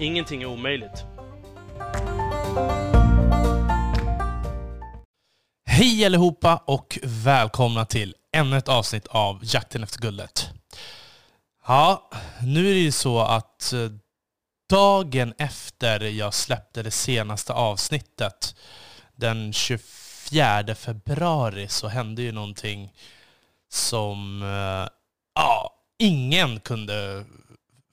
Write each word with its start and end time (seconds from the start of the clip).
Ingenting 0.00 0.42
är 0.42 0.46
omöjligt. 0.46 1.04
Hej 5.66 6.04
allihopa 6.04 6.62
och 6.66 6.98
välkomna 7.02 7.84
till 7.84 8.14
ännu 8.32 8.56
ett 8.56 8.68
avsnitt 8.68 9.06
av 9.06 9.40
Jakten 9.42 9.82
efter 9.82 10.00
guldet. 10.00 10.50
Ja, 11.66 12.10
nu 12.42 12.70
är 12.70 12.74
det 12.74 12.80
ju 12.80 12.92
så 12.92 13.20
att 13.20 13.72
eh, 13.72 13.88
dagen 14.70 15.34
efter 15.38 16.00
jag 16.00 16.34
släppte 16.34 16.82
det 16.82 16.90
senaste 16.90 17.52
avsnittet, 17.52 18.54
den 19.16 19.52
24 19.52 20.74
februari, 20.74 21.68
så 21.68 21.88
hände 21.88 22.22
ju 22.22 22.32
någonting 22.32 22.92
som 23.68 24.42
eh, 24.42 24.88
ja, 25.34 25.74
ingen 25.98 26.60
kunde 26.60 27.24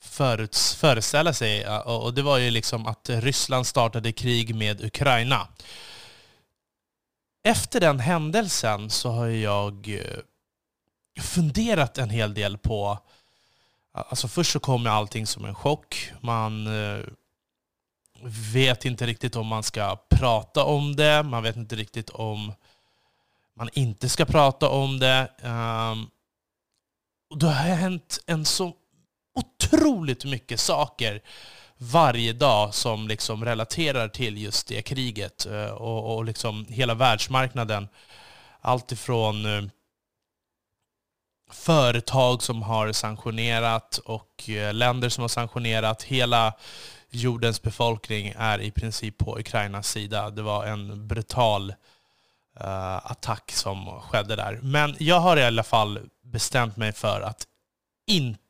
föruts, 0.07 0.75
föreställa 0.75 1.33
sig. 1.33 1.67
Och 1.69 2.13
det 2.13 2.21
var 2.21 2.37
ju 2.37 2.51
liksom 2.51 2.87
att 2.87 3.09
Ryssland 3.09 3.67
startade 3.67 4.11
krig 4.11 4.55
med 4.55 4.85
Ukraina. 4.85 5.47
Efter 7.43 7.79
den 7.79 7.99
händelsen 7.99 8.89
så 8.89 9.09
har 9.09 9.27
jag 9.27 9.87
eh, 9.89 11.21
funderat 11.21 11.97
en 11.97 12.09
hel 12.09 12.33
del 12.33 12.57
på... 12.57 12.99
Alltså 13.91 14.27
först 14.27 14.51
så 14.51 14.59
kom 14.59 14.87
allting 14.87 15.27
som 15.27 15.45
en 15.45 15.55
chock. 15.55 16.11
Man 16.21 16.67
eh, 16.67 16.99
vet 18.53 18.85
inte 18.85 19.05
riktigt 19.05 19.35
om 19.35 19.47
man 19.47 19.63
ska 19.63 19.97
prata 20.09 20.63
om 20.63 20.95
det. 20.95 21.23
Man 21.23 21.43
vet 21.43 21.55
inte 21.55 21.75
riktigt 21.75 22.09
om 22.09 22.53
man 23.55 23.69
inte 23.73 24.09
ska 24.09 24.25
prata 24.25 24.69
om 24.69 24.99
det. 24.99 25.31
Um, 25.43 26.09
och 27.29 27.37
det 27.37 27.45
har 27.45 27.53
hänt 27.53 28.19
en 28.25 28.45
så 28.45 28.73
otroligt 29.37 30.25
mycket 30.25 30.59
saker 30.59 31.21
varje 31.77 32.33
dag 32.33 32.73
som 32.73 33.07
liksom 33.07 33.45
relaterar 33.45 34.07
till 34.07 34.37
just 34.37 34.67
det 34.67 34.81
kriget 34.81 35.45
eh, 35.45 35.69
och, 35.69 36.15
och 36.15 36.25
liksom 36.25 36.65
hela 36.69 36.93
världsmarknaden. 36.93 37.87
Allt 38.61 38.91
ifrån 38.91 39.45
eh, 39.45 39.63
företag 41.51 42.43
som 42.43 42.61
har 42.61 42.91
sanktionerat 42.91 43.97
och 43.97 44.49
eh, 44.49 44.73
länder 44.73 45.09
som 45.09 45.21
har 45.21 45.29
sanktionerat. 45.29 46.03
Hela 46.03 46.53
jordens 47.09 47.61
befolkning 47.61 48.33
är 48.37 48.61
i 48.61 48.71
princip 48.71 49.17
på 49.17 49.39
Ukrainas 49.39 49.87
sida. 49.87 50.29
Det 50.29 50.41
var 50.41 50.65
en 50.65 51.07
brutal 51.07 51.69
uh, 52.61 53.11
attack 53.11 53.51
som 53.51 54.01
skedde 54.01 54.35
där. 54.35 54.59
Men 54.61 54.95
jag 54.99 55.19
har 55.19 55.37
i 55.37 55.43
alla 55.43 55.63
fall 55.63 55.99
bestämt 56.23 56.77
mig 56.77 56.93
för 56.93 57.21
att 57.21 57.43
inte 58.07 58.46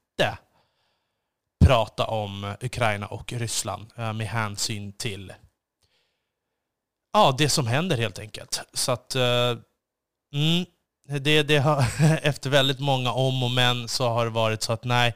prata 1.67 2.05
om 2.05 2.55
Ukraina 2.61 3.07
och 3.07 3.33
Ryssland 3.33 3.87
eh, 3.95 4.13
med 4.13 4.27
hänsyn 4.27 4.93
till 4.93 5.33
ja, 7.13 7.35
det 7.37 7.49
som 7.49 7.67
händer 7.67 7.97
helt 7.97 8.19
enkelt. 8.19 8.61
Så 8.73 8.91
att 8.91 9.15
eh, 9.15 9.55
mm, 10.33 10.65
det, 11.21 11.43
det 11.43 11.57
har, 11.57 11.85
efter 12.21 12.49
väldigt 12.49 12.79
många 12.79 13.11
om 13.11 13.43
och 13.43 13.51
men 13.51 13.87
så 13.87 14.09
har 14.09 14.25
det 14.25 14.31
varit 14.31 14.63
så 14.63 14.73
att 14.73 14.83
nej, 14.83 15.15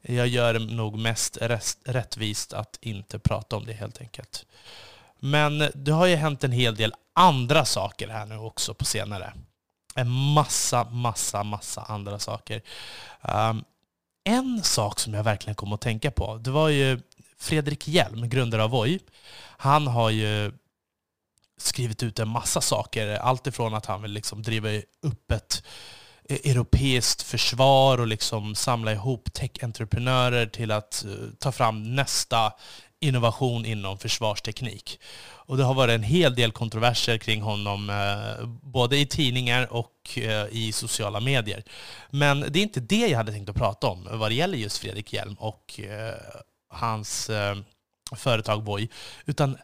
jag 0.00 0.26
gör 0.26 0.54
det 0.54 0.58
nog 0.58 0.98
mest 0.98 1.36
rest, 1.36 1.78
rättvist 1.84 2.52
att 2.52 2.78
inte 2.80 3.18
prata 3.18 3.56
om 3.56 3.66
det 3.66 3.72
helt 3.72 4.00
enkelt. 4.00 4.46
Men 5.18 5.70
det 5.74 5.92
har 5.92 6.06
ju 6.06 6.16
hänt 6.16 6.44
en 6.44 6.52
hel 6.52 6.76
del 6.76 6.94
andra 7.12 7.64
saker 7.64 8.08
här 8.08 8.26
nu 8.26 8.36
också 8.36 8.74
på 8.74 8.84
senare. 8.84 9.32
En 9.94 10.10
massa, 10.10 10.84
massa, 10.84 11.42
massa 11.42 11.82
andra 11.82 12.18
saker. 12.18 12.62
Um, 13.22 13.64
en 14.24 14.62
sak 14.64 15.00
som 15.00 15.14
jag 15.14 15.24
verkligen 15.24 15.54
kom 15.54 15.72
att 15.72 15.80
tänka 15.80 16.10
på, 16.10 16.36
det 16.36 16.50
var 16.50 16.68
ju 16.68 17.00
Fredrik 17.38 17.88
Hjelm, 17.88 18.28
grundare 18.28 18.64
av 18.64 18.70
Voi. 18.70 18.98
Han 19.56 19.86
har 19.86 20.10
ju 20.10 20.52
skrivit 21.56 22.02
ut 22.02 22.18
en 22.18 22.28
massa 22.28 22.60
saker. 22.60 23.08
Allt 23.08 23.46
ifrån 23.46 23.74
att 23.74 23.86
han 23.86 24.02
vill 24.02 24.12
liksom 24.12 24.42
driva 24.42 24.68
upp 25.02 25.30
ett 25.30 25.62
e- 26.28 26.50
europeiskt 26.50 27.22
försvar 27.22 27.98
och 27.98 28.06
liksom 28.06 28.54
samla 28.54 28.92
ihop 28.92 29.32
tech-entreprenörer 29.32 30.46
till 30.46 30.70
att 30.70 31.04
eh, 31.04 31.10
ta 31.38 31.52
fram 31.52 31.94
nästa 31.94 32.52
innovation 33.00 33.64
inom 33.64 33.98
försvarsteknik. 33.98 35.00
Och 35.50 35.56
det 35.56 35.64
har 35.64 35.74
varit 35.74 35.94
en 35.94 36.02
hel 36.02 36.34
del 36.34 36.52
kontroverser 36.52 37.18
kring 37.18 37.42
honom, 37.42 37.90
eh, 37.90 38.46
både 38.62 38.98
i 38.98 39.06
tidningar 39.06 39.72
och 39.72 40.18
eh, 40.18 40.46
i 40.50 40.72
sociala 40.72 41.20
medier. 41.20 41.64
Men 42.10 42.40
det 42.40 42.58
är 42.58 42.62
inte 42.62 42.80
det 42.80 43.06
jag 43.08 43.16
hade 43.16 43.32
tänkt 43.32 43.48
att 43.48 43.56
prata 43.56 43.86
om 43.86 44.08
vad 44.12 44.30
det 44.30 44.34
gäller 44.34 44.58
just 44.58 44.78
Fredrik 44.78 45.12
Hjelm 45.12 45.34
och 45.34 45.80
eh, 45.80 46.14
hans 46.68 47.30
företag 48.16 48.64
Voi, 48.64 48.88
utan 49.24 49.58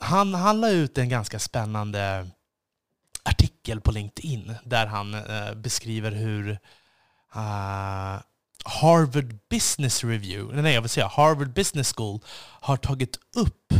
han, 0.00 0.34
han 0.34 0.60
la 0.60 0.70
ut 0.70 0.98
en 0.98 1.08
ganska 1.08 1.38
spännande 1.38 2.30
artikel 3.22 3.80
på 3.80 3.92
LinkedIn 3.92 4.54
där 4.64 4.86
han 4.86 5.16
beskriver 5.56 6.10
hur 6.10 6.58
Harvard 8.70 9.38
Business 9.50 10.04
Review, 10.04 10.62
nej 10.62 10.74
jag 10.74 10.80
vill 10.80 10.90
säga 10.90 11.06
Harvard 11.06 11.52
Business 11.52 11.94
School, 11.96 12.20
har 12.60 12.76
tagit 12.76 13.18
upp 13.36 13.74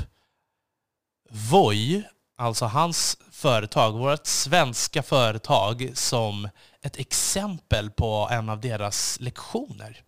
Voi, 1.30 2.02
alltså 2.38 2.64
hans 2.64 3.16
företag, 3.30 3.92
vårt 3.92 4.26
svenska 4.26 5.02
företag, 5.02 5.90
som 5.94 6.48
ett 6.82 6.96
exempel 6.96 7.90
på 7.90 8.28
en 8.30 8.48
av 8.48 8.60
deras 8.60 9.20
lektioner. 9.20 10.02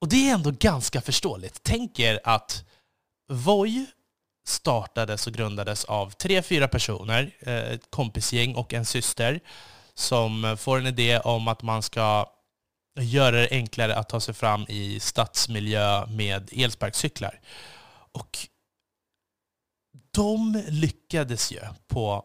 Och 0.00 0.08
det 0.08 0.30
är 0.30 0.34
ändå 0.34 0.50
ganska 0.50 1.00
förståeligt. 1.00 1.60
Tänk 1.62 1.98
er 1.98 2.20
att 2.24 2.64
Voi 3.28 3.86
startades 4.46 5.26
och 5.26 5.32
grundades 5.32 5.84
av 5.84 6.10
tre, 6.10 6.42
fyra 6.42 6.68
personer, 6.68 7.36
eh, 7.40 7.54
ett 7.54 7.90
kompisgäng 7.90 8.54
och 8.54 8.74
en 8.74 8.84
syster, 8.84 9.40
som 9.94 10.56
får 10.60 10.78
en 10.78 10.86
idé 10.86 11.18
om 11.18 11.48
att 11.48 11.62
man 11.62 11.82
ska 11.82 12.26
göra 13.00 13.36
det 13.36 13.48
enklare 13.50 13.96
att 13.96 14.08
ta 14.08 14.20
sig 14.20 14.34
fram 14.34 14.66
i 14.68 15.00
stadsmiljö 15.00 16.06
med 16.06 16.50
elsparkcyklar. 16.52 17.40
Och 18.12 18.38
de 20.10 20.62
lyckades 20.68 21.52
ju 21.52 21.60
på 21.88 22.24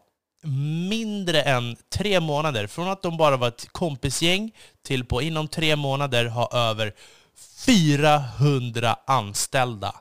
mindre 0.89 1.41
än 1.41 1.75
tre 1.89 2.19
månader, 2.19 2.67
från 2.67 2.89
att 2.89 3.01
de 3.01 3.17
bara 3.17 3.37
var 3.37 3.47
ett 3.47 3.67
kompisgäng 3.71 4.51
till 4.81 5.05
på 5.05 5.21
inom 5.21 5.47
tre 5.47 5.75
månader 5.75 6.25
ha 6.25 6.49
över 6.53 6.93
400 7.65 8.97
anställda 9.07 9.95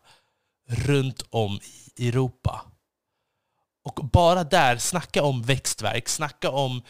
runt 0.68 1.22
om 1.30 1.60
i 1.96 2.08
Europa. 2.08 2.64
Och 3.84 4.04
bara 4.12 4.44
där, 4.44 4.76
snacka 4.76 5.22
om 5.22 5.42
växtverk, 5.42 6.08
snacka 6.08 6.50
om 6.50 6.82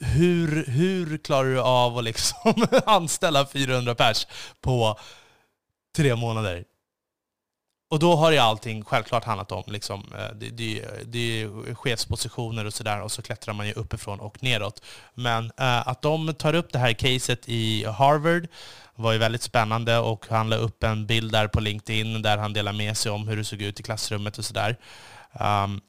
hur, 0.00 0.66
hur 0.66 1.18
klarar 1.18 1.50
du 1.50 1.60
av 1.60 1.98
att 1.98 2.04
liksom 2.04 2.66
anställa 2.86 3.46
400 3.46 3.94
pers 3.94 4.26
på 4.60 4.98
tre 5.96 6.16
månader? 6.16 6.64
Och 7.88 7.98
då 7.98 8.16
har 8.16 8.32
ju 8.32 8.38
allting 8.38 8.84
självklart 8.84 9.24
handlat 9.24 9.52
om 9.52 9.64
liksom, 9.66 10.12
eh, 10.18 10.36
det, 10.36 10.50
det, 10.50 10.84
det 11.04 11.42
är 11.42 11.74
chefspositioner 11.74 12.64
och 12.64 12.74
sådär, 12.74 13.00
och 13.00 13.12
så 13.12 13.22
klättrar 13.22 13.54
man 13.54 13.66
ju 13.66 13.72
uppifrån 13.72 14.20
och 14.20 14.42
neråt. 14.42 14.82
Men 15.14 15.44
eh, 15.44 15.88
att 15.88 16.02
de 16.02 16.34
tar 16.34 16.54
upp 16.54 16.72
det 16.72 16.78
här 16.78 16.92
caset 16.92 17.48
i 17.48 17.84
Harvard 17.84 18.48
var 18.94 19.12
ju 19.12 19.18
väldigt 19.18 19.42
spännande 19.42 19.98
och 19.98 20.26
han 20.28 20.48
la 20.48 20.56
upp 20.56 20.84
en 20.84 21.06
bild 21.06 21.32
där 21.32 21.48
på 21.48 21.60
LinkedIn 21.60 22.22
där 22.22 22.38
han 22.38 22.52
delar 22.52 22.72
med 22.72 22.96
sig 22.96 23.12
om 23.12 23.28
hur 23.28 23.36
det 23.36 23.44
såg 23.44 23.62
ut 23.62 23.80
i 23.80 23.82
klassrummet 23.82 24.38
och 24.38 24.44
sådär. 24.44 24.76
Um, 25.32 25.80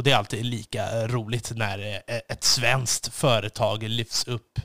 och 0.00 0.04
det 0.04 0.10
är 0.10 0.16
alltid 0.16 0.46
lika 0.46 1.06
roligt 1.06 1.52
när 1.56 1.78
eh, 2.06 2.20
ett 2.28 2.44
svenskt 2.44 3.14
företag 3.14 3.82
lyfts 3.82 4.28
upp 4.28 4.58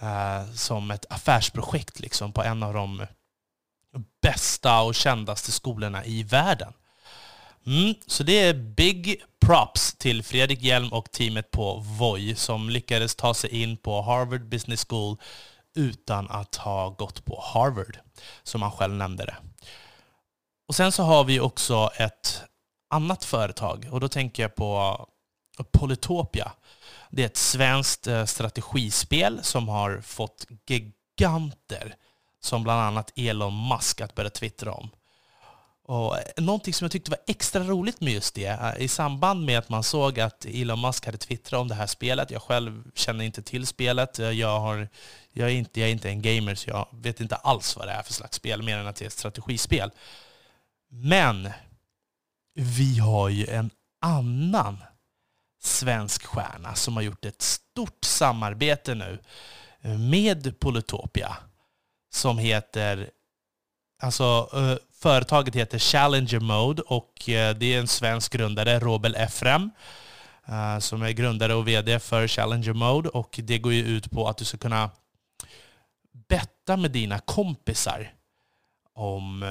eh, 0.00 0.52
som 0.54 0.90
ett 0.90 1.06
affärsprojekt 1.10 2.00
liksom, 2.00 2.32
på 2.32 2.42
en 2.42 2.62
av 2.62 2.74
de 2.74 3.06
bästa 4.22 4.80
och 4.80 4.94
kändaste 4.94 5.52
skolorna 5.52 6.04
i 6.04 6.22
världen. 6.22 6.72
Mm, 7.66 7.94
så 8.06 8.22
det 8.22 8.38
är 8.38 8.54
big 8.54 9.22
props 9.40 9.94
till 9.94 10.22
Fredrik 10.22 10.62
Hjelm 10.62 10.92
och 10.92 11.10
teamet 11.10 11.50
på 11.50 11.84
Voi 11.98 12.34
som 12.34 12.70
lyckades 12.70 13.14
ta 13.14 13.34
sig 13.34 13.62
in 13.62 13.76
på 13.76 14.02
Harvard 14.02 14.48
Business 14.48 14.86
School 14.88 15.16
utan 15.74 16.30
att 16.30 16.56
ha 16.56 16.88
gått 16.88 17.24
på 17.24 17.40
Harvard, 17.54 17.98
som 18.42 18.62
han 18.62 18.72
själv 18.72 18.94
nämnde 18.94 19.24
det. 19.24 19.36
Och 20.68 20.74
sen 20.74 20.92
så 20.92 21.02
har 21.02 21.24
vi 21.24 21.40
också 21.40 21.90
ett 21.96 22.44
annat 22.90 23.24
företag, 23.24 23.88
och 23.90 24.00
då 24.00 24.08
tänker 24.08 24.42
jag 24.42 24.54
på 24.54 25.06
Polytopia. 25.72 26.52
Det 27.10 27.22
är 27.22 27.26
ett 27.26 27.36
svenskt 27.36 28.06
eh, 28.06 28.24
strategispel 28.24 29.38
som 29.42 29.68
har 29.68 30.00
fått 30.00 30.46
giganter, 30.66 31.94
som 32.40 32.62
bland 32.62 32.80
annat 32.80 33.12
Elon 33.16 33.68
Musk, 33.68 34.00
att 34.00 34.14
börja 34.14 34.30
twittra 34.30 34.72
om. 34.72 34.90
Och 35.84 36.18
eh, 36.18 36.22
någonting 36.36 36.74
som 36.74 36.84
jag 36.84 36.92
tyckte 36.92 37.10
var 37.10 37.20
extra 37.26 37.62
roligt 37.62 38.00
med 38.00 38.12
just 38.12 38.34
det, 38.34 38.46
eh, 38.46 38.82
i 38.82 38.88
samband 38.88 39.44
med 39.44 39.58
att 39.58 39.68
man 39.68 39.82
såg 39.82 40.20
att 40.20 40.44
Elon 40.44 40.80
Musk 40.80 41.06
hade 41.06 41.18
twittrat 41.18 41.60
om 41.60 41.68
det 41.68 41.74
här 41.74 41.86
spelet, 41.86 42.30
jag 42.30 42.42
själv 42.42 42.84
känner 42.94 43.24
inte 43.24 43.42
till 43.42 43.66
spelet, 43.66 44.18
jag, 44.18 44.60
har, 44.60 44.88
jag, 45.32 45.50
är 45.50 45.54
inte, 45.54 45.80
jag 45.80 45.88
är 45.88 45.92
inte 45.92 46.08
en 46.08 46.22
gamer 46.22 46.54
så 46.54 46.70
jag 46.70 46.86
vet 46.92 47.20
inte 47.20 47.36
alls 47.36 47.76
vad 47.76 47.86
det 47.86 47.92
är 47.92 48.02
för 48.02 48.12
slags 48.12 48.36
spel, 48.36 48.62
mer 48.62 48.78
än 48.78 48.86
att 48.86 48.96
det 48.96 49.04
är 49.04 49.06
ett 49.06 49.12
strategispel. 49.12 49.90
Men 50.88 51.50
vi 52.54 52.98
har 52.98 53.28
ju 53.28 53.46
en 53.46 53.70
annan 54.00 54.76
svensk 55.62 56.26
stjärna 56.26 56.74
som 56.74 56.96
har 56.96 57.02
gjort 57.02 57.24
ett 57.24 57.42
stort 57.42 58.04
samarbete 58.04 58.94
nu 58.94 59.18
med 59.98 60.60
Polytopia 60.60 61.36
som 62.10 62.38
heter 62.38 63.10
Alltså, 64.02 64.48
eh, 64.52 64.76
företaget 64.92 65.54
heter 65.54 65.78
Challenger 65.78 66.40
Mode 66.40 66.82
och 66.82 67.28
eh, 67.28 67.56
det 67.56 67.74
är 67.74 67.80
en 67.80 67.88
svensk 67.88 68.32
grundare, 68.32 68.78
Robel 68.78 69.14
Efrem, 69.14 69.70
eh, 70.48 70.78
som 70.78 71.02
är 71.02 71.10
grundare 71.10 71.54
och 71.54 71.68
vd 71.68 71.98
för 71.98 72.28
Challenger 72.28 72.72
Mode. 72.72 73.08
Och 73.08 73.40
det 73.42 73.58
går 73.58 73.72
ju 73.72 73.84
ut 73.84 74.10
på 74.10 74.28
att 74.28 74.36
du 74.36 74.44
ska 74.44 74.58
kunna 74.58 74.90
betta 76.28 76.76
med 76.76 76.90
dina 76.90 77.18
kompisar 77.18 78.12
om 78.94 79.44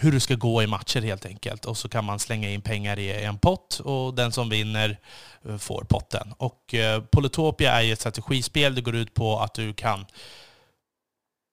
hur 0.00 0.12
du 0.12 0.20
ska 0.20 0.34
gå 0.34 0.62
i 0.62 0.66
matcher 0.66 1.00
helt 1.00 1.26
enkelt. 1.26 1.64
Och 1.64 1.76
så 1.76 1.88
kan 1.88 2.04
man 2.04 2.18
slänga 2.18 2.50
in 2.50 2.62
pengar 2.62 2.98
i 2.98 3.24
en 3.24 3.38
pott 3.38 3.80
och 3.84 4.14
den 4.14 4.32
som 4.32 4.48
vinner 4.48 4.98
eh, 5.44 5.56
får 5.56 5.84
potten. 5.88 6.34
Och 6.36 6.74
eh, 6.74 7.02
Polytopia 7.02 7.72
är 7.72 7.82
ju 7.82 7.92
ett 7.92 8.00
strategispel. 8.00 8.74
Det 8.74 8.80
går 8.80 8.96
ut 8.96 9.14
på 9.14 9.38
att 9.40 9.54
du 9.54 9.74
kan 9.74 10.06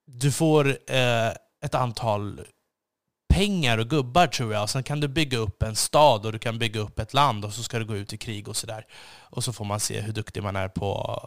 du 0.08 0.32
får 0.32 0.68
eh, 0.88 1.28
ett 1.66 1.76
antal 1.76 2.42
pengar 3.34 3.78
och 3.78 3.90
gubbar 3.90 4.28
tror 4.28 4.54
jag. 4.54 4.64
och 4.64 4.70
Sen 4.70 4.84
kan 4.84 5.00
du 5.00 5.08
bygga 5.08 5.38
upp 5.38 5.64
en 5.64 5.76
stad 5.76 6.26
och 6.26 6.32
du 6.32 6.40
kan 6.40 6.60
bygga 6.60 6.80
upp 6.80 7.00
ett 7.00 7.14
land 7.14 7.46
och 7.46 7.54
så 7.54 7.64
ska 7.64 7.80
du 7.80 7.86
gå 7.86 7.96
ut 7.96 8.14
i 8.14 8.18
krig 8.18 8.48
och 8.48 8.58
sådär. 8.58 8.86
Och 9.20 9.44
så 9.44 9.54
får 9.54 9.66
man 9.66 9.80
se 9.80 10.02
hur 10.02 10.14
duktig 10.14 10.44
man 10.44 10.56
är 10.56 10.68
på 10.68 11.20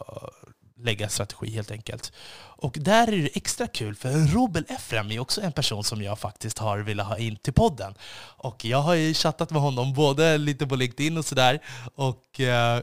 lägga 0.79 1.09
strategi 1.09 1.51
helt 1.51 1.71
enkelt. 1.71 2.13
Och 2.61 2.77
där 2.79 3.13
är 3.13 3.17
det 3.17 3.37
extra 3.37 3.67
kul 3.67 3.95
för 3.95 4.33
Robel 4.33 4.65
Efrem 4.69 5.11
är 5.11 5.19
också 5.19 5.41
en 5.41 5.51
person 5.51 5.83
som 5.83 6.01
jag 6.01 6.19
faktiskt 6.19 6.57
har 6.57 6.79
velat 6.79 7.07
ha 7.07 7.17
in 7.17 7.35
till 7.35 7.53
podden. 7.53 7.93
Och 8.21 8.65
jag 8.65 8.81
har 8.81 8.93
ju 8.93 9.13
chattat 9.13 9.51
med 9.51 9.61
honom 9.61 9.93
både 9.93 10.37
lite 10.37 10.67
på 10.67 10.75
LinkedIn 10.75 11.17
och 11.17 11.25
sådär. 11.25 11.59
Och 11.95 12.39
eh, 12.39 12.81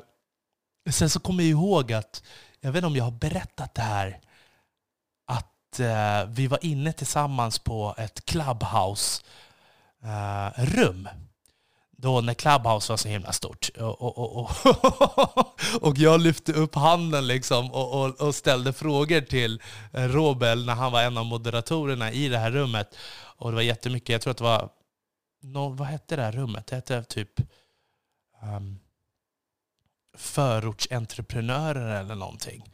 sen 0.90 1.10
så 1.10 1.20
kommer 1.20 1.44
jag 1.44 1.50
ihåg 1.50 1.92
att, 1.92 2.22
jag 2.60 2.72
vet 2.72 2.78
inte 2.78 2.86
om 2.86 2.96
jag 2.96 3.04
har 3.04 3.10
berättat 3.10 3.74
det 3.74 3.82
här 3.82 4.20
eh, 5.80 6.26
vi 6.28 6.46
var 6.46 6.64
inne 6.64 6.92
tillsammans 6.92 7.58
på 7.58 7.94
ett 7.98 8.26
Clubhouse-rum. 8.26 11.06
Eh, 11.06 11.12
då 11.96 12.20
när 12.20 12.34
Clubhouse 12.34 12.92
var 12.92 12.96
så 12.96 13.08
himla 13.08 13.32
stort. 13.32 13.68
Och, 13.78 14.02
och, 14.02 14.36
och, 14.36 14.50
och 15.82 15.98
jag 15.98 16.20
lyfte 16.20 16.52
upp 16.52 16.74
handen 16.74 17.26
liksom 17.26 17.72
och, 17.72 18.20
och, 18.20 18.34
ställde 18.34 18.72
frågor 18.72 19.20
till 19.20 19.62
eh, 19.92 20.08
Robel 20.08 20.66
när 20.66 20.74
han 20.74 20.92
var 20.92 21.02
en 21.02 21.18
av 21.18 21.26
moderatorerna 21.26 22.12
i 22.12 22.28
det 22.28 22.38
här 22.38 22.50
rummet. 22.50 22.96
Och 23.36 23.50
det 23.50 23.54
var 23.54 23.62
jättemycket, 23.62 24.08
jag 24.08 24.20
tror 24.20 24.30
att 24.30 24.38
det 24.38 24.44
var, 24.44 24.68
no, 25.42 25.68
vad 25.68 25.88
hette 25.88 26.16
det 26.16 26.22
här 26.22 26.32
rummet? 26.32 26.66
Det 26.66 26.76
hette 26.76 27.04
typ 27.04 27.40
um, 28.42 28.78
förortsentreprenörer 30.16 32.00
eller 32.00 32.14
någonting. 32.14 32.72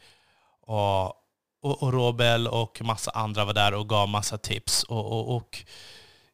Och 0.60 1.22
och, 1.62 1.82
och 1.82 1.92
Robel 1.92 2.48
och 2.48 2.82
massa 2.82 3.10
andra 3.10 3.44
var 3.44 3.54
där 3.54 3.74
och 3.74 3.88
gav 3.88 4.08
massa 4.08 4.38
tips. 4.38 4.82
Och, 4.82 5.12
och, 5.12 5.36
och 5.36 5.64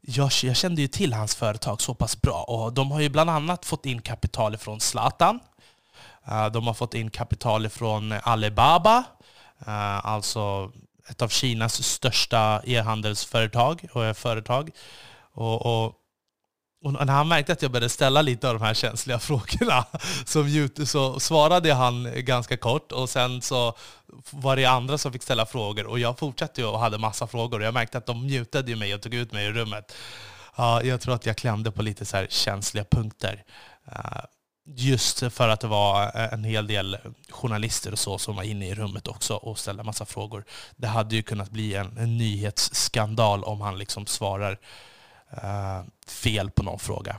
jag, 0.00 0.30
jag, 0.42 0.56
kände 0.56 0.80
ju 0.80 0.88
till 0.88 1.12
hans 1.12 1.34
företag 1.34 1.82
så 1.82 1.94
pass 1.94 2.20
bra. 2.20 2.42
Och 2.42 2.72
de 2.72 2.90
har 2.90 3.00
ju 3.00 3.08
bland 3.08 3.30
annat 3.30 3.64
fått 3.64 3.86
in 3.86 4.02
kapital 4.02 4.56
från 4.56 4.80
Zlatan. 4.80 5.40
Eh, 6.26 6.46
de 6.46 6.66
har 6.66 6.74
fått 6.74 6.94
in 6.94 7.10
kapital 7.10 7.68
från 7.68 8.12
Alibaba, 8.12 9.04
eh, 9.66 10.06
alltså 10.06 10.72
ett 11.08 11.22
av 11.22 11.28
Kinas 11.28 11.82
största 11.84 12.62
e-handelsföretag 12.64 13.88
och 13.92 14.04
eh, 14.04 14.14
företag. 14.14 14.70
Och, 15.32 15.66
och 15.66 15.94
och 16.84 16.92
när 16.92 17.12
han 17.12 17.28
märkte 17.28 17.52
att 17.52 17.62
jag 17.62 17.70
började 17.70 17.88
ställa 17.88 18.22
lite 18.22 18.48
av 18.48 18.54
de 18.54 18.62
här 18.62 18.74
känsliga 18.74 19.18
frågorna 19.28 19.84
som 20.24 20.68
så 20.86 21.20
svarade 21.20 21.74
han 21.74 22.12
ganska 22.16 22.56
kort 22.56 22.92
och 22.92 23.10
sen 23.10 23.42
så 23.42 23.76
var 24.30 24.56
det 24.56 24.64
andra 24.64 24.98
som 24.98 25.12
fick 25.12 25.22
ställa 25.22 25.46
frågor 25.46 25.86
och 25.86 25.98
jag 25.98 26.18
fortsatte 26.18 26.64
och 26.64 26.78
hade 26.78 26.98
massa 26.98 27.26
frågor. 27.26 27.62
Jag 27.62 27.74
märkte 27.74 27.98
att 27.98 28.06
de 28.06 28.26
mutade 28.26 28.76
mig 28.76 28.94
och 28.94 29.02
tog 29.02 29.14
ut 29.14 29.32
mig 29.32 29.46
ur 29.46 29.52
rummet. 29.52 29.94
Ja, 30.56 30.82
jag 30.82 31.00
tror 31.00 31.14
att 31.14 31.26
jag 31.26 31.36
klämde 31.36 31.70
på 31.70 31.82
lite 31.82 32.04
så 32.04 32.26
känsliga 32.28 32.84
punkter. 32.84 33.44
Eh, 33.92 34.20
just 34.76 35.32
för 35.32 35.48
att 35.48 35.60
det 35.60 35.66
var 35.66 36.10
en 36.16 36.44
hel 36.44 36.66
del 36.66 36.98
journalister 37.30 37.92
och 37.92 37.98
så 37.98 38.18
som 38.18 38.36
var 38.36 38.42
inne 38.42 38.68
i 38.68 38.74
rummet 38.74 39.08
också 39.08 39.34
och 39.34 39.58
ställde 39.58 39.82
massa 39.82 40.06
frågor. 40.06 40.44
Det 40.76 40.86
hade 40.86 41.16
ju 41.16 41.22
kunnat 41.22 41.50
bli 41.50 41.74
en, 41.74 41.98
en 41.98 42.18
nyhetsskandal 42.18 43.44
om 43.44 43.60
han 43.60 43.78
liksom 43.78 44.06
svarar 44.06 44.52
uh, 44.52 44.58
Eh, 45.32 45.82
fel 46.06 46.50
på 46.50 46.62
någon 46.62 46.78
fråga. 46.78 47.16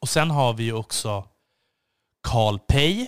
Och 0.00 0.08
sen 0.08 0.30
har 0.30 0.52
vi 0.52 0.64
ju 0.64 0.72
också 0.72 1.24
Carl 2.22 2.58
Pay 2.58 3.06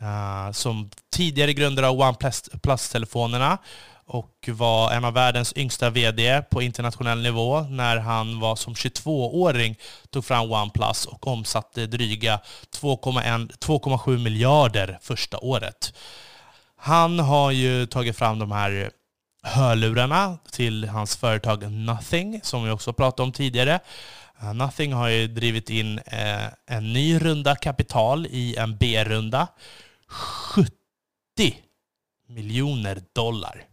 eh, 0.00 0.52
som 0.52 0.90
tidigare 1.12 1.52
grundare 1.52 1.88
av 1.88 2.00
OnePlus-telefonerna 2.00 3.58
och 4.06 4.48
var 4.52 4.92
en 4.92 5.04
av 5.04 5.12
världens 5.12 5.52
yngsta 5.56 5.90
VD 5.90 6.42
på 6.50 6.62
internationell 6.62 7.22
nivå 7.22 7.60
när 7.60 7.96
han 7.96 8.40
var 8.40 8.56
som 8.56 8.74
22-åring 8.74 9.76
tog 10.10 10.24
fram 10.24 10.52
OnePlus 10.52 11.06
och 11.06 11.26
omsatte 11.26 11.86
dryga 11.86 12.40
2,7 12.80 14.18
miljarder 14.18 14.98
första 15.02 15.38
året. 15.38 15.94
Han 16.76 17.18
har 17.18 17.50
ju 17.50 17.86
tagit 17.86 18.16
fram 18.16 18.38
de 18.38 18.52
här 18.52 18.90
hörlurarna 19.46 20.38
till 20.50 20.88
hans 20.88 21.16
företag 21.16 21.72
Nothing, 21.72 22.40
som 22.42 22.64
vi 22.64 22.70
också 22.70 22.92
pratade 22.92 23.22
om 23.22 23.32
tidigare. 23.32 23.80
Eh, 24.40 24.54
Nothing 24.54 24.92
har 24.92 25.08
ju 25.08 25.26
drivit 25.26 25.70
in 25.70 25.98
eh, 25.98 26.46
en 26.66 26.92
ny 26.92 27.18
runda 27.18 27.56
kapital 27.56 28.26
i 28.26 28.56
en 28.56 28.76
B-runda. 28.76 29.48
70 30.08 30.70
miljoner 32.28 33.02
dollar 33.12 33.64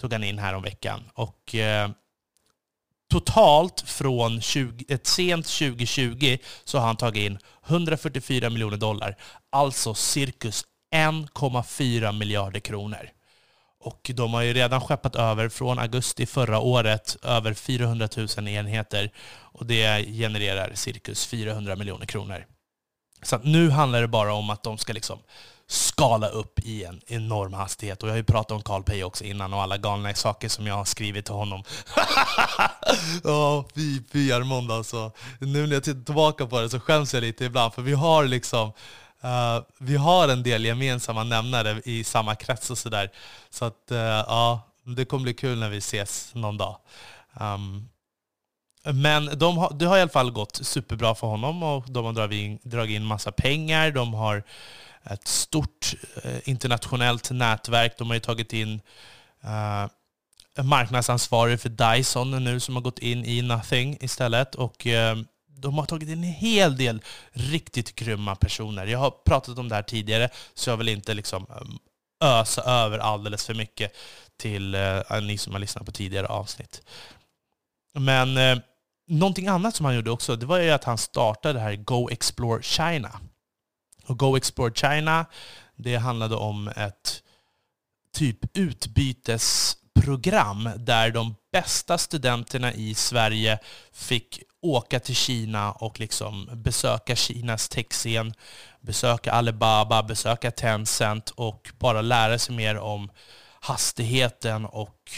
tog 0.00 0.12
han 0.12 0.24
in 0.24 0.38
här 0.38 0.54
om 0.54 0.62
veckan. 0.62 1.04
Och 1.14 1.54
eh, 1.54 1.90
totalt 3.10 3.80
från 3.80 4.40
20, 4.40 4.84
ett 4.88 5.06
sent 5.06 5.46
2020 5.46 6.38
så 6.64 6.78
har 6.78 6.86
han 6.86 6.96
tagit 6.96 7.26
in 7.26 7.38
144 7.66 8.50
miljoner 8.50 8.76
dollar. 8.76 9.16
Alltså 9.50 9.94
cirkus 9.94 10.64
1,4 10.94 12.12
miljarder 12.12 12.60
kronor. 12.60 13.10
Och 13.80 14.10
de 14.14 14.34
har 14.34 14.42
ju 14.42 14.52
redan 14.52 14.80
skeppat 14.80 15.16
över 15.16 15.48
från 15.48 15.78
augusti 15.78 16.26
förra 16.26 16.58
året 16.58 17.16
över 17.22 17.54
400 17.54 18.08
000 18.16 18.48
enheter. 18.48 19.10
Och 19.52 19.66
det 19.66 20.04
genererar 20.04 20.72
cirkus 20.74 21.26
400 21.26 21.76
miljoner 21.76 22.06
kronor. 22.06 22.46
Så 23.22 23.38
nu 23.38 23.70
handlar 23.70 24.00
det 24.00 24.08
bara 24.08 24.32
om 24.32 24.50
att 24.50 24.62
de 24.62 24.78
ska 24.78 24.92
liksom 24.92 25.18
skala 25.70 26.28
upp 26.28 26.58
i 26.58 26.84
en 26.84 27.00
enorm 27.06 27.52
hastighet. 27.52 28.02
Och 28.02 28.08
jag 28.08 28.12
har 28.12 28.18
ju 28.18 28.24
pratat 28.24 28.50
om 28.50 28.62
Carl 28.62 28.82
Pei 28.82 29.04
också 29.04 29.24
innan 29.24 29.54
och 29.54 29.62
alla 29.62 29.76
galna 29.76 30.14
saker 30.14 30.48
som 30.48 30.66
jag 30.66 30.74
har 30.74 30.84
skrivit 30.84 31.24
till 31.24 31.34
honom. 31.34 31.62
Ja, 33.24 33.64
fy, 33.74 34.02
fy 34.12 34.32
Armond 34.32 34.72
alltså. 34.72 35.12
Nu 35.40 35.66
när 35.66 35.74
jag 35.74 35.84
tittar 35.84 36.04
tillbaka 36.04 36.46
på 36.46 36.60
det 36.60 36.70
så 36.70 36.80
skäms 36.80 37.14
jag 37.14 37.20
lite 37.20 37.44
ibland, 37.44 37.74
för 37.74 37.82
vi 37.82 37.92
har 37.92 38.24
liksom 38.24 38.72
Uh, 39.24 39.64
vi 39.78 39.96
har 39.96 40.28
en 40.28 40.42
del 40.42 40.64
gemensamma 40.64 41.24
nämnare 41.24 41.82
i 41.84 42.04
samma 42.04 42.34
krets 42.34 42.70
och 42.70 42.78
sådär. 42.78 43.10
Så 43.50 43.64
att 43.64 43.88
uh, 43.92 43.98
ja, 43.98 44.60
det 44.84 45.04
kommer 45.04 45.22
bli 45.22 45.34
kul 45.34 45.58
när 45.58 45.68
vi 45.68 45.78
ses 45.78 46.34
någon 46.34 46.56
dag. 46.56 46.76
Um, 47.40 47.88
men 48.82 49.38
de 49.38 49.58
har, 49.58 49.72
det 49.74 49.86
har 49.86 49.98
i 49.98 50.00
alla 50.00 50.10
fall 50.10 50.30
gått 50.30 50.56
superbra 50.56 51.14
för 51.14 51.26
honom 51.26 51.62
och 51.62 51.84
de 51.90 52.04
har 52.04 52.12
dragit 52.12 52.40
in, 52.40 52.58
dragit 52.62 52.96
in 52.96 53.04
massa 53.04 53.32
pengar. 53.32 53.90
De 53.90 54.14
har 54.14 54.42
ett 55.04 55.28
stort 55.28 55.94
uh, 56.24 56.48
internationellt 56.48 57.30
nätverk. 57.30 57.98
De 57.98 58.08
har 58.08 58.14
ju 58.14 58.20
tagit 58.20 58.52
in 58.52 58.80
marknadsansvarig 60.62 61.60
för 61.60 61.68
Dyson 61.68 62.44
nu 62.44 62.60
som 62.60 62.74
har 62.74 62.82
gått 62.82 62.98
in 62.98 63.24
i 63.24 63.42
Nothing 63.42 63.98
istället. 64.00 64.54
Och 64.54 64.86
ehm, 64.86 65.26
de 65.60 65.78
har 65.78 65.86
tagit 65.86 66.08
in 66.08 66.18
en 66.18 66.24
hel 66.24 66.76
del 66.76 67.02
riktigt 67.30 67.94
grymma 67.94 68.36
personer. 68.36 68.86
Jag 68.86 68.98
har 68.98 69.10
pratat 69.10 69.58
om 69.58 69.68
det 69.68 69.74
här 69.74 69.82
tidigare, 69.82 70.30
så 70.54 70.70
jag 70.70 70.76
vill 70.76 70.88
inte 70.88 71.14
liksom 71.14 71.46
um, 71.60 71.78
ösa 72.20 72.62
över 72.62 72.98
alldeles 72.98 73.46
för 73.46 73.54
mycket 73.54 73.92
till 74.36 74.74
eh, 74.74 75.02
ni 75.22 75.38
som 75.38 75.52
har 75.52 75.60
lyssnat 75.60 75.86
på 75.86 75.92
tidigare 75.92 76.26
avsnitt. 76.26 76.82
Men 77.94 78.36
eh, 78.36 78.58
någonting 79.06 79.48
annat 79.48 79.76
som 79.76 79.86
han 79.86 79.94
gjorde 79.94 80.10
också, 80.10 80.36
det 80.36 80.46
var 80.46 80.58
ju 80.58 80.70
att 80.70 80.84
han 80.84 80.98
startade 80.98 81.54
det 81.54 81.60
här 81.60 81.76
Go 81.76 82.10
Explore 82.10 82.62
China. 82.62 83.20
Och 84.06 84.18
Go 84.18 84.36
Explore 84.36 84.74
China, 84.74 85.26
det 85.76 85.96
handlade 85.96 86.36
om 86.36 86.68
ett 86.68 87.22
typ 88.12 88.56
utbytesprogram 88.56 90.70
där 90.76 91.10
de 91.10 91.34
bästa 91.52 91.98
studenterna 91.98 92.74
i 92.74 92.94
Sverige 92.94 93.58
fick 93.92 94.42
åka 94.62 95.00
till 95.00 95.14
Kina 95.14 95.72
och 95.72 96.00
liksom 96.00 96.48
besöka 96.52 97.16
Kinas 97.16 97.68
techscen, 97.68 98.34
besöka 98.80 99.32
Alibaba, 99.32 100.02
besöka 100.02 100.50
Tencent 100.50 101.30
och 101.30 101.70
bara 101.78 102.02
lära 102.02 102.38
sig 102.38 102.54
mer 102.54 102.78
om 102.78 103.10
hastigheten 103.60 104.66
och 104.66 105.10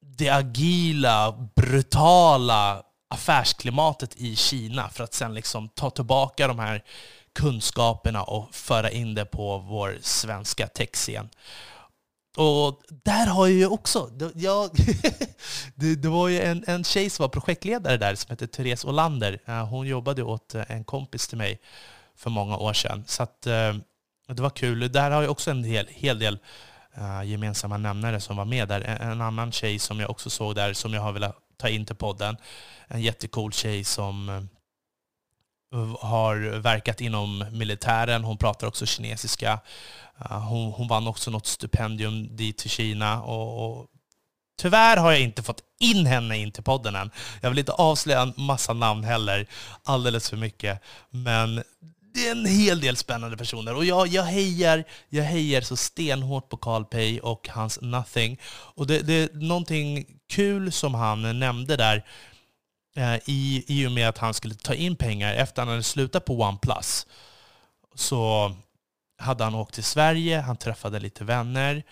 det 0.00 0.28
agila, 0.28 1.32
brutala 1.56 2.82
affärsklimatet 3.10 4.16
i 4.16 4.36
Kina 4.36 4.88
för 4.88 5.04
att 5.04 5.14
sen 5.14 5.34
liksom 5.34 5.68
ta 5.68 5.90
tillbaka 5.90 6.48
de 6.48 6.58
här 6.58 6.84
kunskaperna 7.32 8.22
och 8.22 8.54
föra 8.54 8.90
in 8.90 9.14
det 9.14 9.24
på 9.24 9.58
vår 9.58 9.98
svenska 10.02 10.66
techscen. 10.66 11.28
Och 12.36 12.80
där 13.04 13.26
har 13.26 13.46
jag 13.46 13.56
ju 13.56 13.66
också, 13.66 14.10
jag, 14.34 14.70
det, 15.74 15.94
det, 15.94 16.08
var 16.08 16.28
ju 16.28 16.40
en, 16.40 16.64
en 16.66 16.84
tjej 16.84 17.10
som 17.10 17.22
var 17.22 17.28
projektledare 17.28 17.96
där 17.96 18.14
som 18.14 18.30
hette 18.30 18.46
Therese 18.46 18.84
Olander. 18.84 19.38
Eh, 19.46 19.66
hon 19.66 19.86
jobbade 19.86 20.22
åt 20.22 20.54
eh, 20.54 20.62
en 20.68 20.84
kompis 20.84 21.28
till 21.28 21.38
mig 21.38 21.60
för 22.16 22.30
många 22.30 22.56
år 22.56 22.72
sedan. 22.72 23.04
Så 23.06 23.22
att, 23.22 23.46
eh, 23.46 23.74
det 24.28 24.42
var 24.42 24.50
kul. 24.50 24.92
Där 24.92 25.10
har 25.10 25.22
jag 25.22 25.30
också 25.30 25.50
en 25.50 25.64
hel, 25.64 25.86
hel 25.88 26.18
del 26.18 26.38
gemensamma 27.24 27.76
nämnare 27.76 28.20
som 28.20 28.36
var 28.36 28.44
med 28.44 28.68
där. 28.68 28.80
En, 28.80 29.10
en, 29.10 29.20
annan 29.20 29.52
tjej 29.52 29.78
som 29.78 30.00
jag 30.00 30.10
också 30.10 30.30
såg 30.30 30.54
där, 30.54 30.72
som 30.72 30.94
jag 30.94 31.02
har 31.02 31.12
velat 31.12 31.36
ta 31.56 31.68
in 31.68 31.86
till 31.86 31.96
podden. 31.96 32.36
En 32.88 33.00
jättecool 33.02 33.52
tjej 33.52 33.84
som 33.84 34.48
har 36.00 36.36
verkat 36.58 37.00
inom 37.00 37.44
militären. 37.52 38.24
Hon 38.24 38.38
pratar 38.38 38.66
också 38.66 38.86
kinesiska. 38.86 39.60
Eh, 40.20 40.40
hon, 40.40 40.72
hon, 40.72 40.88
vann 40.88 41.06
också 41.06 41.30
något 41.30 41.46
stipendium 41.46 42.36
dit 42.36 42.58
till 42.58 42.70
Kina. 42.70 43.22
Och, 43.22 43.64
och, 43.64 43.86
Tyvärr 44.60 44.96
har 44.96 45.12
jag 45.12 45.20
inte 45.20 45.42
fått 45.42 45.62
in 45.78 46.06
henne 46.06 46.38
in 46.38 46.52
till 46.52 46.62
podden 46.62 46.96
än. 46.96 47.10
Jag 47.40 47.50
vill 47.50 47.58
inte 47.58 47.72
avslöja 47.72 48.20
en 48.20 48.32
massa 48.36 48.72
namn 48.72 49.04
heller, 49.04 49.46
alldeles 49.84 50.30
för 50.30 50.36
mycket. 50.36 50.82
Men 51.10 51.62
det 52.14 52.28
är 52.28 52.32
en 52.32 52.46
hel 52.46 52.80
del 52.80 52.96
spännande 52.96 53.36
personer. 53.36 53.74
Och 53.74 53.84
jag, 53.84 54.06
jag, 54.06 54.22
hejar, 54.22 54.84
jag 55.08 55.24
hejar 55.24 55.60
så 55.60 55.76
stenhårt 55.76 56.48
på 56.48 56.56
Carl 56.56 56.84
Pei 56.84 57.20
och 57.22 57.48
hans 57.48 57.78
Nothing. 57.82 58.38
Och 58.46 58.86
det, 58.86 58.98
det 58.98 59.14
är 59.14 59.28
någonting 59.32 60.06
kul 60.30 60.72
som 60.72 60.94
han 60.94 61.38
nämnde 61.38 61.76
där 61.76 62.04
Eh, 62.96 63.16
i, 63.24 63.64
i 63.68 63.86
och 63.86 63.92
med 63.92 64.08
att 64.08 64.18
han 64.18 64.34
skulle 64.34 64.54
ta 64.54 64.74
in 64.74 64.96
pengar 64.96 65.34
efter 65.34 65.62
att 65.62 65.66
han 65.66 65.72
hade 65.72 65.82
slutat 65.82 66.24
på 66.24 66.40
OnePlus. 66.40 67.06
Så 67.94 68.52
hade 69.18 69.44
han 69.44 69.54
åkt 69.54 69.74
till 69.74 69.84
Sverige, 69.84 70.40
han 70.40 70.56
träffade 70.56 71.00
lite 71.00 71.24
vänner 71.24 71.82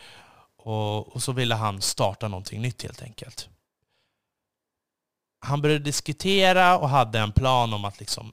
och, 0.56 1.08
och 1.08 1.22
så 1.22 1.32
ville 1.32 1.54
han 1.54 1.80
starta 1.80 2.28
någonting 2.28 2.62
nytt 2.62 2.82
helt 2.82 3.02
enkelt. 3.02 3.48
Han 5.40 5.62
började 5.62 5.84
diskutera 5.84 6.78
och 6.78 6.88
hade 6.88 7.18
en 7.18 7.32
plan 7.32 7.72
om 7.72 7.84
att 7.84 8.00
liksom 8.00 8.32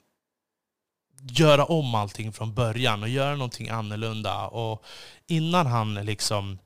göra 1.21 1.65
om 1.65 1.95
allting 1.95 2.33
från 2.33 2.53
början 2.53 3.03
och 3.03 3.09
göra 3.09 3.35
någonting 3.35 3.69
annorlunda. 3.69 4.47
Och 4.47 4.83
innan 5.27 5.67
han 5.67 5.93
liksom 5.93 6.59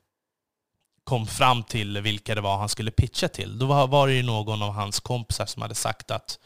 kom 1.10 1.26
fram 1.26 1.62
till 1.62 2.00
vilka 2.00 2.34
det 2.34 2.40
var 2.40 2.56
han 2.56 2.68
skulle 2.68 2.90
pitcha 2.90 3.28
till, 3.28 3.58
då 3.58 3.86
var 3.86 4.08
det 4.08 4.14
ju 4.14 4.22
någon 4.22 4.62
av 4.62 4.72
hans 4.72 5.00
kompisar 5.00 5.46
som 5.46 5.62
hade 5.62 5.74
sagt 5.74 6.10
att 6.10 6.38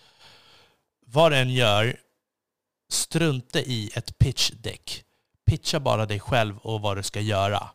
vad 1.06 1.33
du 1.33 1.37
än 1.37 1.50
gör, 1.50 1.97
strunta 2.92 3.61
i 3.61 3.90
ett 3.94 4.18
pitchdeck. 4.18 5.04
Pitcha 5.47 5.80
bara 5.80 6.06
dig 6.06 6.21
själv 6.21 6.59
och 6.59 6.80
vad 6.80 6.97
du 6.97 7.02
ska 7.02 7.21
göra. 7.21 7.71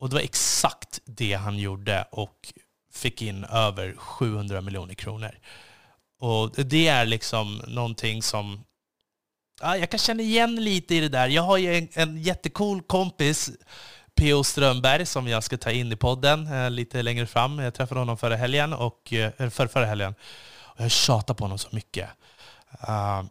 Och 0.00 0.08
det 0.08 0.14
var 0.14 0.22
exakt 0.22 1.00
det 1.04 1.34
han 1.34 1.58
gjorde 1.58 2.06
och 2.10 2.52
fick 2.92 3.22
in 3.22 3.44
över 3.44 3.94
700 3.96 4.60
miljoner 4.60 4.94
kronor. 4.94 5.38
Och 6.20 6.50
det 6.50 6.88
är 6.88 7.06
liksom 7.06 7.62
någonting 7.66 8.22
som 8.22 8.64
ja, 9.60 9.76
jag 9.76 9.90
kan 9.90 9.98
känna 9.98 10.22
igen 10.22 10.64
lite 10.64 10.94
i 10.94 11.00
det 11.00 11.08
där. 11.08 11.28
Jag 11.28 11.42
har 11.42 11.56
ju 11.56 11.74
en, 11.74 11.88
en 11.92 12.22
jättecool 12.22 12.82
kompis, 12.82 13.50
P.O. 14.20 14.44
Strömberg, 14.44 15.06
som 15.06 15.28
jag 15.28 15.44
ska 15.44 15.56
ta 15.56 15.70
in 15.70 15.92
i 15.92 15.96
podden 15.96 16.46
eh, 16.46 16.70
lite 16.70 17.02
längre 17.02 17.26
fram. 17.26 17.58
Jag 17.58 17.74
träffade 17.74 18.00
honom 18.00 18.18
förra 18.18 18.36
helgen, 18.36 18.72
och, 18.72 19.12
eh, 19.12 19.50
för, 19.50 19.66
förra 19.66 19.86
helgen. 19.86 20.14
Och 20.60 20.80
jag 20.80 20.90
tjatar 20.90 21.34
på 21.34 21.44
honom 21.44 21.58
så 21.58 21.68
mycket. 21.72 22.08
Uh, 22.88 23.22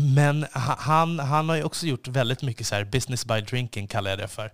men 0.00 0.46
han, 0.52 1.18
han 1.18 1.48
har 1.48 1.56
ju 1.56 1.62
också 1.62 1.86
gjort 1.86 2.08
väldigt 2.08 2.42
mycket 2.42 2.66
så 2.66 2.74
här, 2.74 2.84
business 2.84 3.24
by 3.24 3.40
drinking, 3.40 3.86
kallar 3.86 4.10
jag 4.10 4.18
det 4.18 4.28
för. 4.28 4.46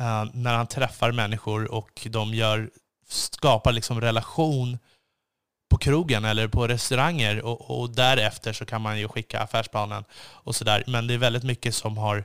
Uh, 0.00 0.24
när 0.32 0.54
han 0.54 0.66
träffar 0.66 1.12
människor 1.12 1.72
och 1.72 2.06
de 2.10 2.34
gör, 2.34 2.70
skapar 3.08 3.72
liksom 3.72 4.00
relation 4.00 4.78
på 5.70 5.78
krogen 5.78 6.24
eller 6.24 6.48
på 6.48 6.68
restauranger 6.68 7.42
och, 7.42 7.80
och, 7.80 7.90
därefter 7.90 8.52
så 8.52 8.64
kan 8.64 8.82
man 8.82 8.98
ju 8.98 9.08
skicka 9.08 9.40
affärsplanen 9.40 10.04
och 10.20 10.56
sådär. 10.56 10.84
Men 10.86 11.06
det 11.06 11.14
är 11.14 11.18
väldigt 11.18 11.44
mycket 11.44 11.74
som 11.74 11.98
har 11.98 12.24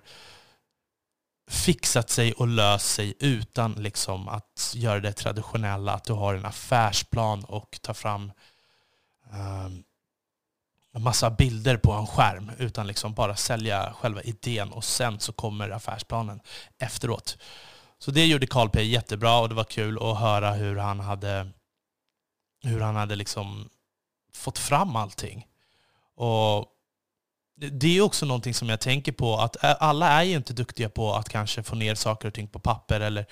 fixat 1.48 2.10
sig 2.10 2.34
och 2.34 2.48
löst 2.48 2.86
sig 2.86 3.14
utan 3.20 3.74
liksom 3.74 4.28
att 4.28 4.74
göra 4.76 5.00
det 5.00 5.14
traditionella, 5.14 5.94
att 5.94 6.04
du 6.04 6.14
har 6.14 6.34
en 6.34 6.46
affärsplan 6.46 7.44
och 7.44 7.80
tar 7.82 7.94
fram 7.94 8.32
um, 9.32 9.84
en 10.94 11.04
massa 11.04 11.30
bilder 11.30 11.78
på 11.78 11.92
en 11.92 12.08
skärm, 12.08 12.52
utan 12.58 12.88
liksom 12.88 13.14
bara 13.14 13.36
sälja 13.36 13.94
själva 13.94 14.22
idén 14.22 14.72
och 14.72 14.84
sen 14.84 15.20
så 15.20 15.34
kommer 15.34 15.70
affärsplanen 15.70 16.40
efteråt. 16.78 17.38
Så 18.00 18.12
det 18.12 18.26
gjorde 18.26 18.48
Carl 18.48 18.80
jättebra 18.80 19.40
och 19.40 19.50
det 19.50 19.56
var 19.56 19.64
kul 19.64 19.98
att 20.02 20.20
höra 20.20 20.54
hur 20.54 20.76
han 20.76 21.00
hade 21.00 21.52
hur 22.64 22.80
han 22.80 22.96
hade 22.96 23.16
liksom 23.16 23.70
fått 24.34 24.58
fram 24.58 24.96
allting. 24.96 25.48
Och 26.16 26.68
det 27.56 27.98
är 27.98 28.02
också 28.02 28.26
någonting 28.26 28.54
som 28.54 28.70
jag 28.70 28.80
tänker 28.80 29.12
på, 29.12 29.38
att 29.38 29.82
alla 29.82 30.08
är 30.08 30.24
ju 30.24 30.36
inte 30.36 30.54
duktiga 30.54 30.90
på 30.90 31.14
att 31.14 31.30
kanske 31.30 31.64
få 31.64 31.76
ner 31.76 31.96
saker 31.96 32.28
och 32.28 32.34
ting 32.34 32.48
på 32.48 32.60
papper 32.60 33.00
eller 33.00 33.26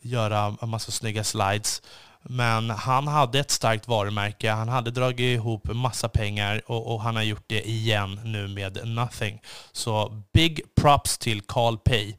göra 0.00 0.56
en 0.62 0.68
massa 0.68 0.92
snygga 0.92 1.24
slides. 1.24 1.82
Men 2.24 2.70
han 2.70 3.08
hade 3.08 3.38
ett 3.38 3.50
starkt 3.50 3.88
varumärke, 3.88 4.50
han 4.50 4.68
hade 4.68 4.90
dragit 4.90 5.20
ihop 5.20 5.64
massa 5.64 6.08
pengar 6.08 6.62
och, 6.66 6.94
och, 6.94 7.02
han 7.02 7.16
har 7.16 7.22
gjort 7.22 7.44
det 7.46 7.68
igen 7.68 8.20
nu 8.24 8.48
med 8.48 8.88
Nothing. 8.88 9.42
Så 9.72 10.22
big 10.32 10.74
props 10.74 11.18
till 11.18 11.40
Carl 11.40 11.78
Pay. 11.78 12.14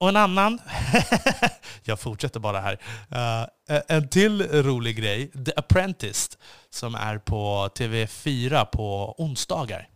Och 0.00 0.08
en 0.08 0.16
annan, 0.16 0.58
jag 1.82 2.00
fortsätter 2.00 2.40
bara 2.40 2.60
här, 2.60 2.78
uh, 3.70 3.80
en 3.88 4.08
till 4.08 4.62
rolig 4.62 4.96
grej, 4.96 5.30
The 5.44 5.52
Apprentice, 5.56 6.38
som 6.70 6.94
är 6.94 7.18
på 7.18 7.68
TV4 7.74 8.64
på 8.64 9.14
onsdagar. 9.18 9.88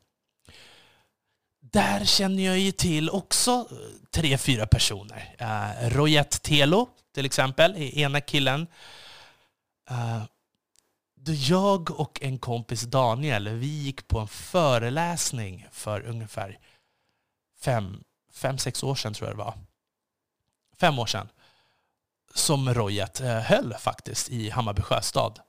Där 1.71 2.05
känner 2.05 2.43
jag 2.43 2.59
ju 2.59 2.73
till 2.73 3.11
också 3.11 3.51
eh, 3.71 3.77
tre, 4.11 4.39
fyra 4.39 4.67
personer. 4.67 5.37
Uh, 5.41 5.91
Royette 5.91 6.39
Telo 6.39 6.89
till 7.19 7.27
exempel, 7.27 7.77
är 7.77 7.99
ena 7.99 8.21
killen. 8.21 8.67
Uh, 9.91 10.25
då 11.15 11.33
jag 11.33 12.01
och 12.01 12.23
en 12.23 12.39
kompis 12.39 12.83
Daniel, 12.83 13.49
vi 13.49 13.67
gick 13.67 14.09
på 14.09 14.19
en 14.19 14.29
föreläsning 14.29 15.67
för 15.73 16.01
ungefär 16.01 16.59
fem, 17.61 18.05
fem 18.33 18.59
sex 18.59 18.83
år 18.83 18.95
sedan 18.95 19.15
tror 19.15 19.29
jag 19.29 19.37
det 19.39 19.45
var 19.45 19.55
fem 20.81 20.99
år 20.99 21.07
sedan, 21.07 21.29
som 22.35 22.75
Rojet 22.75 23.21
uh, 23.21 23.27
höll 23.27 23.75
faktiskt 23.75 24.29
i 24.29 24.51
Hammarby 24.51 24.83
sjöstad. 24.83 25.41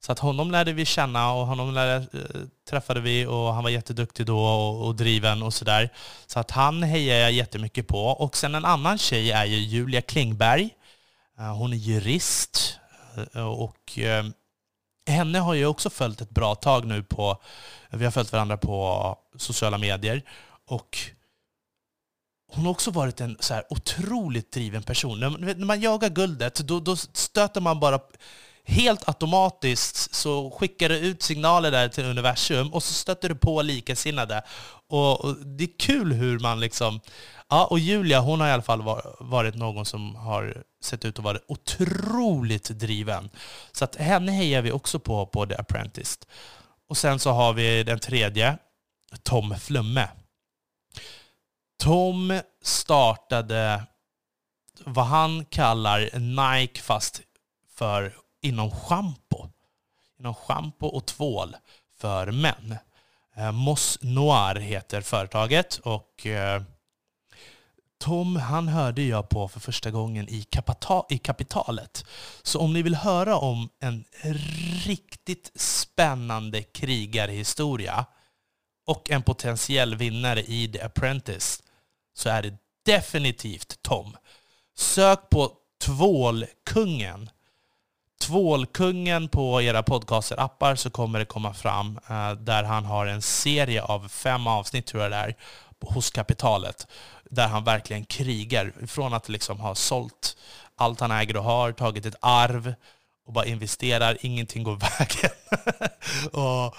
Så 0.00 0.12
att 0.12 0.18
honom 0.18 0.50
lärde 0.50 0.72
vi 0.72 0.84
känna 0.84 1.32
och 1.32 1.46
honom 1.46 1.74
lärde, 1.74 2.06
eh, 2.12 2.40
träffade 2.70 3.00
vi 3.00 3.26
och 3.26 3.54
han 3.54 3.62
var 3.62 3.70
jätteduktig 3.70 4.26
då 4.26 4.38
och, 4.38 4.86
och 4.86 4.94
driven 4.94 5.42
och 5.42 5.54
sådär. 5.54 5.90
Så 6.26 6.40
att 6.40 6.50
han 6.50 6.82
hejar 6.82 7.18
jag 7.18 7.32
jättemycket 7.32 7.86
på. 7.86 8.06
Och 8.06 8.36
sen 8.36 8.54
en 8.54 8.64
annan 8.64 8.98
tjej 8.98 9.30
är 9.30 9.44
ju 9.44 9.56
Julia 9.56 10.02
Klingberg. 10.02 10.70
Eh, 11.38 11.56
hon 11.56 11.72
är 11.72 11.76
jurist 11.76 12.78
eh, 13.34 13.48
och 13.48 13.98
eh, 13.98 14.24
henne 15.06 15.38
har 15.38 15.54
jag 15.54 15.70
också 15.70 15.90
följt 15.90 16.20
ett 16.20 16.30
bra 16.30 16.54
tag 16.54 16.86
nu 16.86 17.02
på, 17.02 17.36
vi 17.90 18.04
har 18.04 18.12
följt 18.12 18.32
varandra 18.32 18.56
på 18.56 19.16
sociala 19.36 19.78
medier. 19.78 20.22
Och 20.66 20.98
hon 22.52 22.64
har 22.64 22.70
också 22.70 22.90
varit 22.90 23.20
en 23.20 23.36
så 23.40 23.54
här 23.54 23.64
otroligt 23.70 24.52
driven 24.52 24.82
person. 24.82 25.20
När, 25.20 25.30
när 25.54 25.66
man 25.66 25.80
jagar 25.80 26.08
guldet, 26.08 26.54
då, 26.54 26.80
då 26.80 26.96
stöter 26.96 27.60
man 27.60 27.80
bara 27.80 28.00
helt 28.64 29.08
automatiskt 29.08 30.14
så 30.14 30.50
skickar 30.50 30.88
det 30.88 30.98
ut 30.98 31.22
signaler 31.22 31.70
där 31.70 31.88
till 31.88 32.04
universum 32.04 32.72
och 32.72 32.82
så 32.82 32.94
stöter 32.94 33.28
du 33.28 33.34
på 33.34 33.62
likasinnade. 33.62 34.42
Och, 34.88 35.24
och 35.24 35.36
det 35.36 35.64
är 35.64 35.78
kul 35.78 36.12
hur 36.12 36.38
man 36.38 36.60
liksom... 36.60 37.00
Ja, 37.48 37.64
och 37.64 37.78
Julia 37.78 38.20
hon 38.20 38.40
har 38.40 38.48
i 38.48 38.52
alla 38.52 38.62
fall 38.62 39.02
varit 39.20 39.54
någon 39.54 39.86
som 39.86 40.14
har 40.14 40.64
sett 40.82 41.04
ut 41.04 41.18
att 41.18 41.24
vara 41.24 41.38
otroligt 41.48 42.70
driven. 42.70 43.30
Så 43.72 43.84
att 43.84 43.96
henne 43.96 44.32
hejar 44.32 44.62
vi 44.62 44.72
också 44.72 44.98
på 44.98 45.26
på 45.26 45.46
The 45.46 45.54
Apprentice. 45.56 46.18
Och 46.88 46.96
sen 46.96 47.18
så 47.18 47.30
har 47.30 47.52
vi 47.52 47.82
den 47.82 47.98
tredje, 47.98 48.58
Tom 49.22 49.54
Flumme. 49.60 50.08
Tom 51.82 52.40
startade 52.62 53.82
vad 54.84 55.06
han 55.06 55.44
kallar 55.44 56.18
Nike 56.18 56.80
fast 56.80 57.20
för 57.74 58.14
inom 58.40 58.70
schampo. 58.70 59.48
Inom 60.18 60.34
schampo 60.34 60.86
och 60.86 61.06
tvål 61.06 61.56
för 61.98 62.30
män. 62.30 62.76
Eh, 63.36 63.52
Moss 63.52 63.98
Noir 64.02 64.54
heter 64.54 65.00
företaget 65.00 65.78
och 65.78 66.26
eh, 66.26 66.62
Tom, 67.98 68.36
han 68.36 68.68
hörde 68.68 69.02
jag 69.02 69.28
på 69.28 69.48
för 69.48 69.60
första 69.60 69.90
gången 69.90 70.28
i, 70.28 70.46
i 71.08 71.18
Kapitalet. 71.18 72.04
Så 72.42 72.58
om 72.60 72.72
ni 72.72 72.82
vill 72.82 72.94
höra 72.94 73.36
om 73.36 73.68
en 73.80 74.04
riktigt 74.84 75.50
spännande 75.54 76.62
krigarhistoria 76.62 78.06
och 78.86 79.10
en 79.10 79.22
potentiell 79.22 79.96
vinnare 79.96 80.40
i 80.40 80.68
The 80.68 80.80
Apprentice 80.80 81.62
så 82.14 82.28
är 82.28 82.42
det 82.42 82.54
definitivt 82.86 83.82
Tom. 83.82 84.16
Sök 84.76 85.30
på 85.30 85.52
Tvålkungen. 85.82 87.30
Tvålkungen 88.20 89.28
på 89.28 89.62
era 89.62 89.82
podcasterappar 89.82 90.74
så 90.74 90.90
kommer 90.90 91.18
det 91.18 91.24
komma 91.24 91.54
fram 91.54 92.00
eh, 92.08 92.32
där 92.32 92.64
han 92.64 92.84
har 92.84 93.06
en 93.06 93.22
serie 93.22 93.82
av 93.82 94.08
fem 94.08 94.46
avsnitt, 94.46 94.86
tror 94.86 95.02
jag 95.02 95.12
det 95.12 95.16
är, 95.16 95.36
hos 95.80 96.10
kapitalet. 96.10 96.86
Där 97.30 97.48
han 97.48 97.64
verkligen 97.64 98.04
krigar. 98.04 98.72
Från 98.86 99.14
att 99.14 99.28
liksom 99.28 99.60
ha 99.60 99.74
sålt 99.74 100.36
allt 100.80 101.00
han 101.00 101.10
äger 101.10 101.36
och 101.36 101.44
har, 101.44 101.72
tagit 101.72 102.06
ett 102.06 102.14
arv 102.20 102.74
och 103.26 103.32
bara 103.32 103.44
investerar, 103.44 104.18
ingenting 104.20 104.62
går 104.62 104.76
vägen. 104.98 105.30
och 106.32 106.76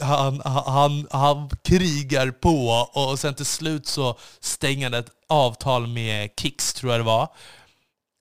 han, 0.00 0.40
han, 0.44 1.06
han 1.10 1.50
krigar 1.62 2.30
på 2.30 2.68
och 2.92 3.18
sen 3.18 3.34
till 3.34 3.46
slut 3.46 3.86
så 3.86 4.18
stänger 4.40 4.90
han 4.90 4.94
ett 5.00 5.10
avtal 5.28 5.86
med 5.86 6.30
Kicks, 6.36 6.74
tror 6.74 6.92
jag 6.92 7.00
det 7.00 7.04
var. 7.04 7.28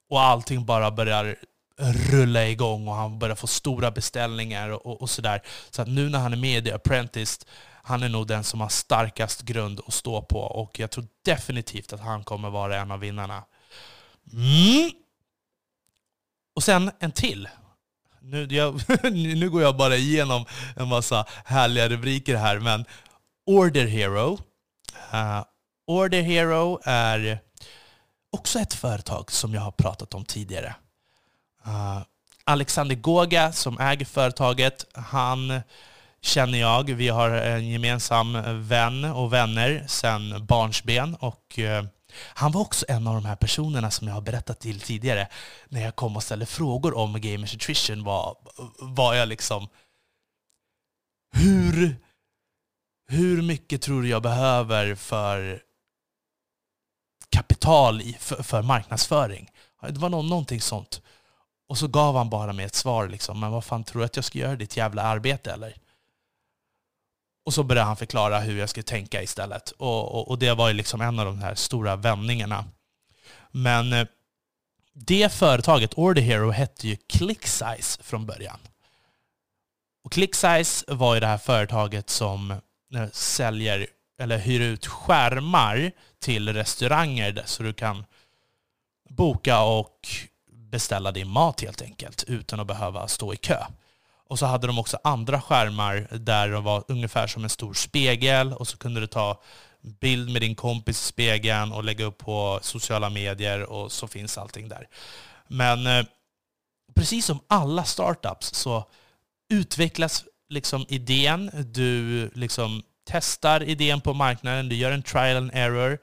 Och 0.09 0.21
allting 0.21 0.65
bara 0.65 0.91
börjar 0.91 1.35
rulla 1.79 2.47
igång 2.47 2.87
och 2.87 2.95
han 2.95 3.19
börjar 3.19 3.35
få 3.35 3.47
stora 3.47 3.91
beställningar 3.91 4.69
och, 4.69 5.01
och 5.01 5.09
sådär. 5.09 5.41
Så 5.69 5.81
att 5.81 5.87
nu 5.87 6.09
när 6.09 6.19
han 6.19 6.33
är 6.33 6.37
med 6.37 6.67
i 6.67 6.69
The 6.69 6.75
Apprentice, 6.75 7.45
han 7.83 8.03
är 8.03 8.09
nog 8.09 8.27
den 8.27 8.43
som 8.43 8.61
har 8.61 8.69
starkast 8.69 9.41
grund 9.41 9.81
att 9.87 9.93
stå 9.93 10.21
på 10.21 10.39
och 10.39 10.79
jag 10.79 10.91
tror 10.91 11.05
definitivt 11.25 11.93
att 11.93 11.99
han 11.99 12.23
kommer 12.23 12.49
vara 12.49 12.77
en 12.77 12.91
av 12.91 12.99
vinnarna. 12.99 13.43
Mm. 14.33 14.91
Och 16.55 16.63
sen 16.63 16.91
en 16.99 17.11
till 17.11 17.47
nu, 18.21 18.47
jag, 18.49 18.81
nu 19.11 19.49
går 19.49 19.61
jag 19.61 19.77
bara 19.77 19.95
igenom 19.95 20.45
en 20.75 20.87
massa 20.87 21.25
härliga 21.45 21.89
rubriker 21.89 22.35
här, 22.35 22.59
men 22.59 22.85
Order 23.45 23.85
Hero. 23.85 24.39
Uh, 25.13 25.43
Order 25.87 26.21
Hero 26.21 26.79
är 26.83 27.39
också 28.31 28.59
ett 28.59 28.73
företag 28.73 29.31
som 29.31 29.53
jag 29.53 29.61
har 29.61 29.71
pratat 29.71 30.13
om 30.13 30.25
tidigare. 30.25 30.75
Uh, 31.69 32.01
Alexander 32.43 32.95
Goga 32.95 33.51
som 33.51 33.79
äger 33.79 34.05
företaget, 34.05 34.85
han 34.93 35.61
känner 36.21 36.57
jag. 36.59 36.83
Vi 36.83 37.07
har 37.07 37.29
en 37.29 37.69
gemensam 37.69 38.37
vän 38.67 39.03
och 39.03 39.33
vänner 39.33 39.83
sedan 39.87 40.45
barnsben. 40.45 41.15
Och, 41.15 41.59
uh, 41.59 41.83
han 42.33 42.51
var 42.51 42.61
också 42.61 42.85
en 42.89 43.07
av 43.07 43.13
de 43.15 43.25
här 43.25 43.35
personerna 43.35 43.91
som 43.91 44.07
jag 44.07 44.15
har 44.15 44.21
berättat 44.21 44.59
till 44.59 44.79
tidigare, 44.81 45.27
när 45.69 45.81
jag 45.81 45.95
kom 45.95 46.15
och 46.15 46.23
ställde 46.23 46.45
frågor 46.45 46.97
om 46.97 47.21
Gamers 47.21 47.53
Nutrition 47.53 48.03
var, 48.03 48.37
var 48.79 49.13
jag 49.13 49.27
liksom... 49.27 49.67
Hur, 51.31 51.95
hur 53.07 53.41
mycket 53.41 53.81
tror 53.81 54.01
du 54.01 54.09
jag 54.09 54.21
behöver 54.21 54.95
för 54.95 55.61
kapital 57.29 58.01
i, 58.01 58.17
för, 58.19 58.43
för 58.43 58.61
marknadsföring? 58.61 59.49
Det 59.81 59.99
var 59.99 60.09
någonting 60.09 60.61
sånt. 60.61 61.01
Och 61.69 61.77
så 61.77 61.87
gav 61.87 62.15
han 62.15 62.29
bara 62.29 62.53
mig 62.53 62.65
ett 62.65 62.75
svar 62.75 63.07
liksom, 63.07 63.39
men 63.39 63.51
vad 63.51 63.63
fan 63.63 63.83
tror 63.83 63.99
du 63.99 64.05
att 64.05 64.15
jag 64.15 64.25
ska 64.25 64.39
göra 64.39 64.55
ditt 64.55 64.77
jävla 64.77 65.01
arbete 65.01 65.51
eller? 65.51 65.75
Och 67.45 67.53
så 67.53 67.63
började 67.63 67.87
han 67.87 67.97
förklara 67.97 68.39
hur 68.39 68.59
jag 68.59 68.69
skulle 68.69 68.83
tänka 68.83 69.23
istället. 69.23 69.71
Och, 69.71 70.15
och, 70.15 70.29
och 70.29 70.39
det 70.39 70.53
var 70.53 70.67
ju 70.67 70.73
liksom 70.73 71.01
en 71.01 71.19
av 71.19 71.25
de 71.25 71.39
här 71.39 71.55
stora 71.55 71.95
vändningarna. 71.95 72.65
Men 73.51 73.93
eh, 73.93 74.07
det 74.93 75.33
företaget, 75.33 75.93
Order 75.93 76.21
Hero, 76.21 76.51
hette 76.51 76.87
ju 76.87 76.97
ClickSize 77.09 78.03
från 78.03 78.25
början. 78.25 78.59
Och 80.03 80.11
ClickSize 80.11 80.85
var 80.87 81.13
ju 81.13 81.19
det 81.19 81.27
här 81.27 81.37
företaget 81.37 82.09
som 82.09 82.51
eh, 82.51 83.09
säljer 83.11 83.87
eller 84.19 84.37
hyr 84.37 84.61
ut 84.61 84.87
skärmar 84.87 85.91
till 86.19 86.53
restauranger 86.53 87.43
så 87.45 87.63
du 87.63 87.73
kan 87.73 88.05
boka 89.09 89.61
och 89.61 90.07
beställa 90.71 91.11
din 91.11 91.29
mat 91.29 91.61
helt 91.61 91.81
enkelt 91.81 92.23
utan 92.27 92.59
att 92.59 92.67
behöva 92.67 93.07
stå 93.07 93.33
i 93.33 93.37
kö. 93.37 93.63
Och 94.27 94.39
så 94.39 94.45
hade 94.45 94.67
de 94.67 94.79
också 94.79 94.97
andra 95.03 95.41
skärmar 95.41 96.07
där 96.11 96.49
de 96.49 96.63
var 96.63 96.83
ungefär 96.87 97.27
som 97.27 97.43
en 97.43 97.49
stor 97.49 97.73
spegel 97.73 98.53
och 98.53 98.67
så 98.67 98.77
kunde 98.77 98.99
du 98.99 99.07
ta 99.07 99.41
bild 99.81 100.31
med 100.31 100.41
din 100.41 100.55
kompis 100.55 101.01
i 101.01 101.03
spegeln 101.03 101.71
och 101.71 101.83
lägga 101.83 102.05
upp 102.05 102.17
på 102.17 102.59
sociala 102.61 103.09
medier 103.09 103.63
och 103.63 103.91
så 103.91 104.07
finns 104.07 104.37
allting 104.37 104.69
där. 104.69 104.87
Men 105.47 105.87
eh, 105.87 106.05
precis 106.95 107.25
som 107.25 107.39
alla 107.47 107.83
startups 107.83 108.53
så 108.53 108.85
utvecklas 109.49 110.23
liksom 110.49 110.85
idén, 110.89 111.51
du 111.73 112.29
liksom 112.33 112.83
testar 113.05 113.63
idén 113.63 114.01
på 114.01 114.13
marknaden, 114.13 114.69
du 114.69 114.75
gör 114.75 114.91
en 114.91 115.03
trial 115.03 115.37
and 115.37 115.51
error 115.53 115.99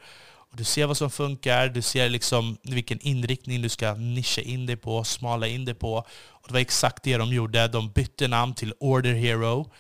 du 0.57 0.65
ser 0.65 0.87
vad 0.87 0.97
som 0.97 1.11
funkar, 1.11 1.69
du 1.69 1.83
ser 1.83 2.09
liksom 2.09 2.59
vilken 2.63 3.01
inriktning 3.01 3.63
du 3.63 3.69
ska 3.69 3.95
nischa 3.95 4.41
in 4.41 4.67
dig 4.67 4.77
på, 4.77 5.05
smala 5.05 5.47
in 5.47 5.65
dig 5.65 5.75
på. 5.75 5.95
Och 6.29 6.49
det 6.49 6.53
var 6.53 6.61
exakt 6.61 7.03
det 7.03 7.17
de 7.17 7.33
gjorde. 7.33 7.69
De 7.69 7.91
bytte 7.91 8.29
namn 8.29 8.55
till 8.55 8.75
Order 8.81 9.15
Hero. 9.15 9.71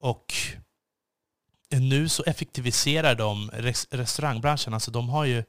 Och 0.00 0.34
nu 1.70 2.08
så 2.08 2.22
effektiviserar 2.22 3.14
de 3.14 3.50
restaurangbranschen. 3.90 4.74
Alltså 4.74 4.90
de 4.90 5.08
har 5.08 5.24
ju 5.24 5.44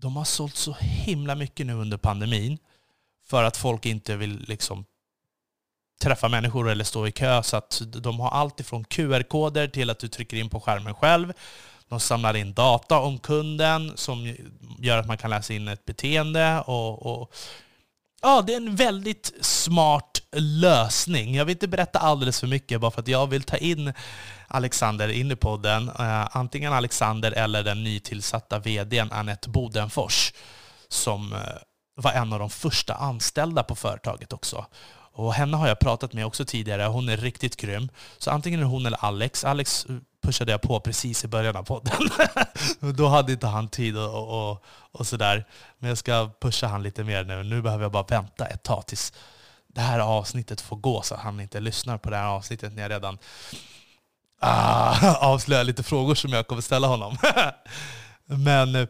de 0.00 0.16
har 0.16 0.24
sålt 0.24 0.56
så 0.56 0.76
himla 0.80 1.34
mycket 1.34 1.66
nu 1.66 1.72
under 1.72 1.96
pandemin 1.96 2.58
för 3.26 3.44
att 3.44 3.56
folk 3.56 3.86
inte 3.86 4.16
vill 4.16 4.44
liksom 4.48 4.84
träffa 6.02 6.28
människor 6.28 6.70
eller 6.70 6.84
stå 6.84 7.06
i 7.06 7.12
kö. 7.12 7.42
Så 7.42 7.56
att 7.56 7.82
de 7.86 8.20
har 8.20 8.30
allt 8.30 8.60
ifrån 8.60 8.84
QR-koder 8.84 9.68
till 9.68 9.90
att 9.90 9.98
du 9.98 10.08
trycker 10.08 10.36
in 10.36 10.50
på 10.50 10.60
skärmen 10.60 10.94
själv. 10.94 11.32
De 11.88 12.00
samlar 12.00 12.36
in 12.36 12.52
data 12.52 12.98
om 12.98 13.18
kunden 13.18 13.92
som 13.94 14.34
gör 14.78 14.98
att 14.98 15.06
man 15.06 15.18
kan 15.18 15.30
läsa 15.30 15.52
in 15.54 15.68
ett 15.68 15.84
beteende. 15.84 16.60
Och, 16.60 17.06
och, 17.06 17.34
ja, 18.22 18.42
det 18.46 18.52
är 18.52 18.56
en 18.56 18.76
väldigt 18.76 19.32
smart 19.40 20.22
lösning. 20.36 21.34
Jag 21.34 21.44
vill 21.44 21.52
inte 21.52 21.68
berätta 21.68 21.98
alldeles 21.98 22.40
för 22.40 22.46
mycket 22.46 22.80
bara 22.80 22.90
för 22.90 23.00
att 23.00 23.08
jag 23.08 23.26
vill 23.26 23.42
ta 23.42 23.56
in 23.56 23.92
Alexander 24.48 25.08
in 25.08 25.30
i 25.30 25.36
podden. 25.36 25.88
Uh, 25.88 26.36
antingen 26.36 26.72
Alexander 26.72 27.32
eller 27.32 27.62
den 27.62 27.84
nytillsatta 27.84 28.58
vdn 28.58 29.12
Annette 29.12 29.48
Bodenfors 29.48 30.32
som 30.88 31.32
uh, 31.32 31.38
var 31.94 32.12
en 32.12 32.32
av 32.32 32.38
de 32.38 32.50
första 32.50 32.94
anställda 32.94 33.62
på 33.62 33.74
företaget 33.74 34.32
också. 34.32 34.66
Och 35.18 35.34
henne 35.34 35.56
har 35.56 35.68
jag 35.68 35.78
pratat 35.78 36.12
med 36.12 36.26
också 36.26 36.44
tidigare. 36.44 36.82
Hon 36.82 37.08
är 37.08 37.16
riktigt 37.16 37.56
grym. 37.56 37.88
Så 38.18 38.30
antingen 38.30 38.60
är 38.60 38.64
hon 38.64 38.86
eller 38.86 39.04
Alex. 39.04 39.44
Alex 39.44 39.86
pushade 40.22 40.52
jag 40.52 40.60
på 40.60 40.80
precis 40.80 41.24
i 41.24 41.28
början 41.28 41.56
av 41.56 41.62
podden. 41.62 42.10
Då 42.96 43.08
hade 43.08 43.32
inte 43.32 43.46
han 43.46 43.68
tid 43.68 43.98
och, 43.98 44.50
och, 44.50 44.64
och 44.92 45.06
sådär. 45.06 45.44
Men 45.78 45.88
jag 45.88 45.98
ska 45.98 46.30
pusha 46.40 46.66
han 46.66 46.82
lite 46.82 47.04
mer 47.04 47.24
nu. 47.24 47.42
Nu 47.42 47.62
behöver 47.62 47.84
jag 47.84 47.92
bara 47.92 48.02
vänta 48.02 48.46
ett 48.46 48.62
tag 48.62 48.86
tills 48.86 49.12
det 49.68 49.80
här 49.80 49.98
avsnittet 49.98 50.60
får 50.60 50.76
gå 50.76 51.02
så 51.02 51.14
att 51.14 51.20
han 51.20 51.40
inte 51.40 51.60
lyssnar 51.60 51.98
på 51.98 52.10
det 52.10 52.16
här 52.16 52.26
avsnittet 52.26 52.74
när 52.74 52.82
jag 52.82 52.90
redan 52.90 53.18
ah, 54.40 55.16
avslöjar 55.16 55.64
lite 55.64 55.82
frågor 55.82 56.14
som 56.14 56.32
jag 56.32 56.46
kommer 56.46 56.62
ställa 56.62 56.86
honom. 56.86 57.16
Men 58.24 58.74
eh, 58.74 58.88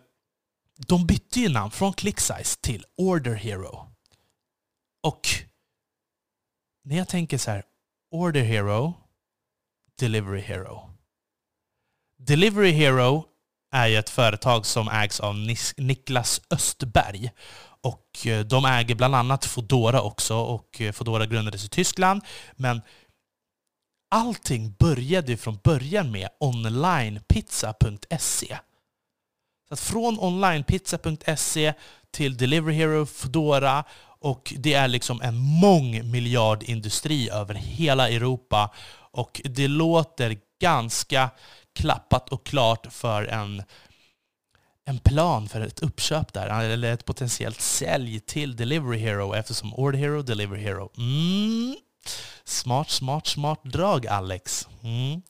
de 0.87 1.07
bytte 1.07 1.41
ju 1.41 1.49
namn 1.49 1.71
från 1.71 1.93
ClickSize 1.93 2.59
till 2.61 2.85
Order 2.97 3.35
Hero. 3.35 3.87
Och 5.03 5.48
när 6.88 6.96
jag 6.96 7.09
tänker 7.09 7.38
så 7.38 7.51
här, 7.51 7.62
Order 8.11 8.42
Hero, 8.42 8.94
Delivery 9.98 10.40
Hero. 10.40 10.90
Delivery 12.18 12.70
Hero 12.70 13.24
är 13.72 13.87
ju 13.87 13.96
ett 13.96 14.11
företag 14.11 14.66
som 14.66 14.88
ägs 14.88 15.20
av 15.20 15.35
Niklas 15.77 16.40
Östberg. 16.51 17.31
Och 17.81 18.27
eh, 18.27 18.44
de 18.44 18.64
äger 18.64 18.94
bland 18.94 19.14
annat 19.14 19.44
Fodora 19.44 20.03
också, 20.03 20.37
och 20.37 20.81
eh, 20.81 20.92
Fodora 20.92 21.27
grundades 21.27 21.64
i 21.64 21.68
Tyskland. 21.68 22.22
Men 22.53 22.83
allting 24.11 24.74
började 24.79 25.37
från 25.37 25.59
början 25.64 26.11
med 26.11 26.29
onlinepizza.se. 26.40 28.59
Så 29.68 29.74
att 29.74 29.81
från 29.81 30.18
onlinepizza.se 30.18 31.74
till 32.11 32.37
Delivery 32.37 32.74
Hero, 32.74 33.07
Foodora 33.07 33.85
och 34.20 34.54
det 34.57 34.74
är 34.74 34.88
liksom 34.88 35.20
en 35.22 35.37
mångmiljardindustri 35.37 37.31
över 37.31 37.54
hela 37.54 38.09
Europa. 38.09 38.74
Och 39.11 39.40
det 39.44 39.68
låter 39.68 40.38
ganska 40.61 41.31
klappat 41.74 42.28
och 42.28 42.46
klart 42.46 42.87
för 42.90 43.24
en, 43.24 43.62
en 44.85 44.98
plan 44.98 45.48
för 45.48 45.61
ett 45.61 45.81
uppköp 45.81 46.33
där, 46.33 46.62
eller 46.62 46.92
ett 46.92 47.04
potentiellt 47.04 47.61
sälj 47.61 48.20
till 48.20 48.57
Delivery 48.57 48.98
Hero 48.98 49.35
eftersom 49.35 49.74
Order 49.74 49.98
Hero, 49.98 50.22
Delivery 50.22 50.62
Hero. 50.62 50.90
Mm. 50.96 51.76
Smart, 52.44 52.90
smart, 52.90 53.26
smart 53.26 53.61
drag 53.64 54.07
Alex. 54.07 54.68
Mm. 54.83 55.22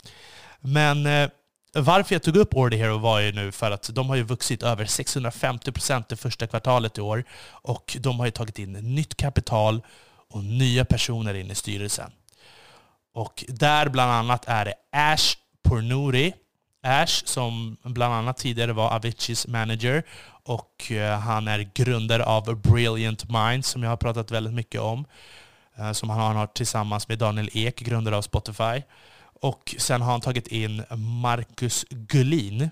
Men 0.60 1.06
eh, 1.06 1.28
varför 1.72 2.14
jag 2.14 2.22
tog 2.22 2.36
upp 2.36 2.54
Order 2.54 2.78
Hero 2.78 2.98
var 2.98 3.20
ju 3.20 3.32
nu 3.32 3.52
för 3.52 3.70
att 3.70 3.90
de 3.94 4.08
har 4.08 4.16
ju 4.16 4.22
vuxit 4.22 4.62
över 4.62 4.84
650% 4.84 6.04
det 6.08 6.16
första 6.16 6.46
kvartalet 6.46 6.98
i 6.98 7.00
år 7.00 7.24
och 7.50 7.96
de 8.00 8.18
har 8.18 8.26
ju 8.26 8.32
tagit 8.32 8.58
in 8.58 8.72
nytt 8.72 9.16
kapital 9.16 9.82
och 10.30 10.44
nya 10.44 10.84
personer 10.84 11.34
in 11.34 11.50
i 11.50 11.54
styrelsen. 11.54 12.10
Och 13.14 13.44
där 13.48 13.88
bland 13.88 14.12
annat 14.12 14.44
är 14.48 14.64
det 14.64 14.74
Ash 14.92 15.36
Pornuri. 15.62 16.32
Ash 16.82 17.24
som 17.24 17.76
bland 17.82 18.14
annat 18.14 18.36
tidigare 18.36 18.72
var 18.72 18.90
Aviciis 18.90 19.46
manager 19.46 20.02
och 20.42 20.92
eh, 20.92 21.18
han 21.18 21.48
är 21.48 21.70
grundare 21.74 22.24
av 22.24 22.60
Brilliant 22.60 23.30
Minds 23.30 23.68
som 23.68 23.82
jag 23.82 23.90
har 23.90 23.96
pratat 23.96 24.30
väldigt 24.30 24.54
mycket 24.54 24.80
om. 24.80 25.04
Eh, 25.78 25.92
som 25.92 26.10
han 26.10 26.36
har 26.36 26.46
tillsammans 26.46 27.08
med 27.08 27.18
Daniel 27.18 27.50
Ek, 27.52 27.80
grundare 27.80 28.16
av 28.16 28.22
Spotify. 28.22 28.82
Och 29.40 29.74
sen 29.78 30.02
har 30.02 30.12
han 30.12 30.20
tagit 30.20 30.46
in 30.46 30.84
Marcus 31.22 31.84
Gullin. 31.90 32.70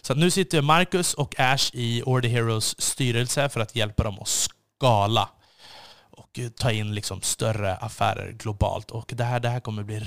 Så 0.00 0.14
nu 0.14 0.30
sitter 0.30 0.62
Marcus 0.62 1.14
och 1.14 1.34
Ash 1.38 1.70
i 1.72 2.02
Order 2.02 2.28
Heroes 2.28 2.80
styrelse 2.80 3.48
för 3.48 3.60
att 3.60 3.76
hjälpa 3.76 4.02
dem 4.02 4.18
att 4.20 4.28
skala 4.28 5.28
och 6.10 6.38
eh, 6.38 6.48
ta 6.48 6.72
in 6.72 6.94
liksom 6.94 7.22
större 7.22 7.76
affärer 7.76 8.32
globalt. 8.32 8.90
Och 8.90 9.12
det 9.16 9.24
här, 9.24 9.40
det 9.40 9.48
här 9.48 9.60
kommer 9.60 9.82
bli 9.82 9.98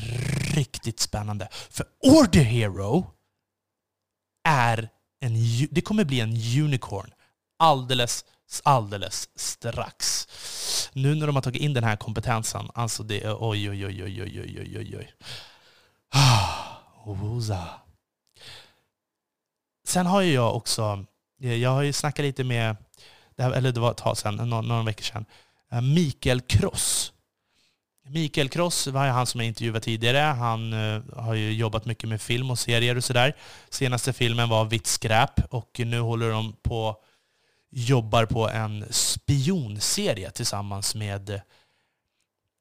riktigt 0.56 1.00
spännande. 1.00 1.48
För 1.52 1.86
Order 2.04 2.44
Hero 2.44 3.12
är 4.48 4.90
en, 5.20 5.34
det 5.72 5.82
kommer 5.82 6.04
bli 6.04 6.20
en 6.20 6.64
unicorn 6.64 7.12
alldeles, 7.60 8.26
alldeles 8.64 9.30
strax. 9.36 10.28
Nu 10.94 11.16
när 11.16 11.28
de 11.28 11.36
har 11.36 11.44
tagit 11.44 11.62
in 11.62 11.74
den 11.74 11.84
här 11.84 11.96
kompetensen, 11.96 12.70
alltså 12.74 13.04
det 13.04 13.24
är 13.24 13.38
oj, 13.40 13.70
oj, 13.70 13.86
oj, 13.86 14.04
oj, 14.04 14.22
oj, 14.24 14.42
oj, 14.60 14.78
oj, 14.78 14.98
oj. 14.98 15.14
Woza. 17.06 17.68
Sen 19.88 20.06
har 20.06 20.22
ju 20.22 20.34
jag 20.34 20.56
också, 20.56 21.06
eh, 21.42 21.54
jag 21.54 21.70
har 21.70 21.82
ju 21.82 21.94
snackat 21.94 22.26
lite 22.26 22.44
med, 22.44 22.76
eller 23.38 23.72
det 23.72 23.80
var 23.80 23.92
ett 23.92 23.98
tag 23.98 24.18
sedan, 24.18 24.36
några, 24.36 24.62
någon 24.62 24.86
veckor 24.86 25.04
sedan, 25.04 25.26
eh, 25.72 25.82
Mikael 25.82 26.42
Kross. 26.42 27.12
Mikael 28.08 28.50
Kross 28.50 28.88
var 28.88 29.08
han 29.08 29.26
som 29.26 29.40
jag 29.40 29.48
intervjuade 29.48 29.80
tidigare. 29.80 30.18
Han 30.18 30.74
eh, 30.74 31.02
har 31.16 31.34
ju 31.34 31.52
jobbat 31.54 31.86
mycket 31.86 32.10
med 32.10 32.22
film 32.22 32.52
och 32.52 32.60
serier 32.60 32.98
och 32.98 33.04
sådär. 33.04 33.36
Senaste 33.70 34.14
filmen 34.14 34.50
var 34.50 34.66
Vitt 34.66 34.88
skräp 34.88 35.40
och 35.50 35.82
nu 35.86 36.00
håller 36.00 36.30
de 36.30 36.54
på 36.54 36.96
jobbar 37.78 38.26
på 38.26 38.50
en 38.50 38.86
spionserie 38.90 40.32
tillsammans 40.32 40.96
med 40.96 41.42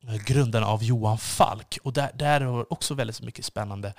grundarna 0.07 0.25
grundaren 0.27 0.67
av 0.67 0.85
Johan 0.85 1.19
Falk. 1.19 1.79
Och 1.83 1.93
där, 1.93 2.11
där 2.15 2.41
var 2.41 2.73
också 2.73 2.95
väldigt 2.95 3.21
mycket 3.21 3.45
spännande 3.45 3.95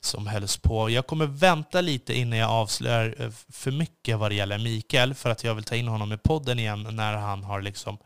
som 0.00 0.26
hölls 0.26 0.56
på. 0.56 0.90
Jag 0.90 1.06
kommer 1.06 1.26
vänta 1.26 1.80
lite 1.80 2.14
innan 2.14 2.38
jag 2.38 2.50
avslöjar 2.50 3.14
eh, 3.18 3.30
för 3.48 3.70
mycket 3.70 4.18
vad 4.18 4.30
det 4.30 4.34
gäller 4.34 4.58
Mikael, 4.58 5.14
för 5.14 5.30
att 5.30 5.44
jag 5.44 5.54
vill 5.54 5.64
ta 5.64 5.74
in 5.74 5.88
honom 5.88 6.12
i 6.12 6.16
podden 6.16 6.58
igen 6.58 6.88
när 6.90 7.16
han 7.16 7.44
har 7.44 7.62
liksom 7.62 7.98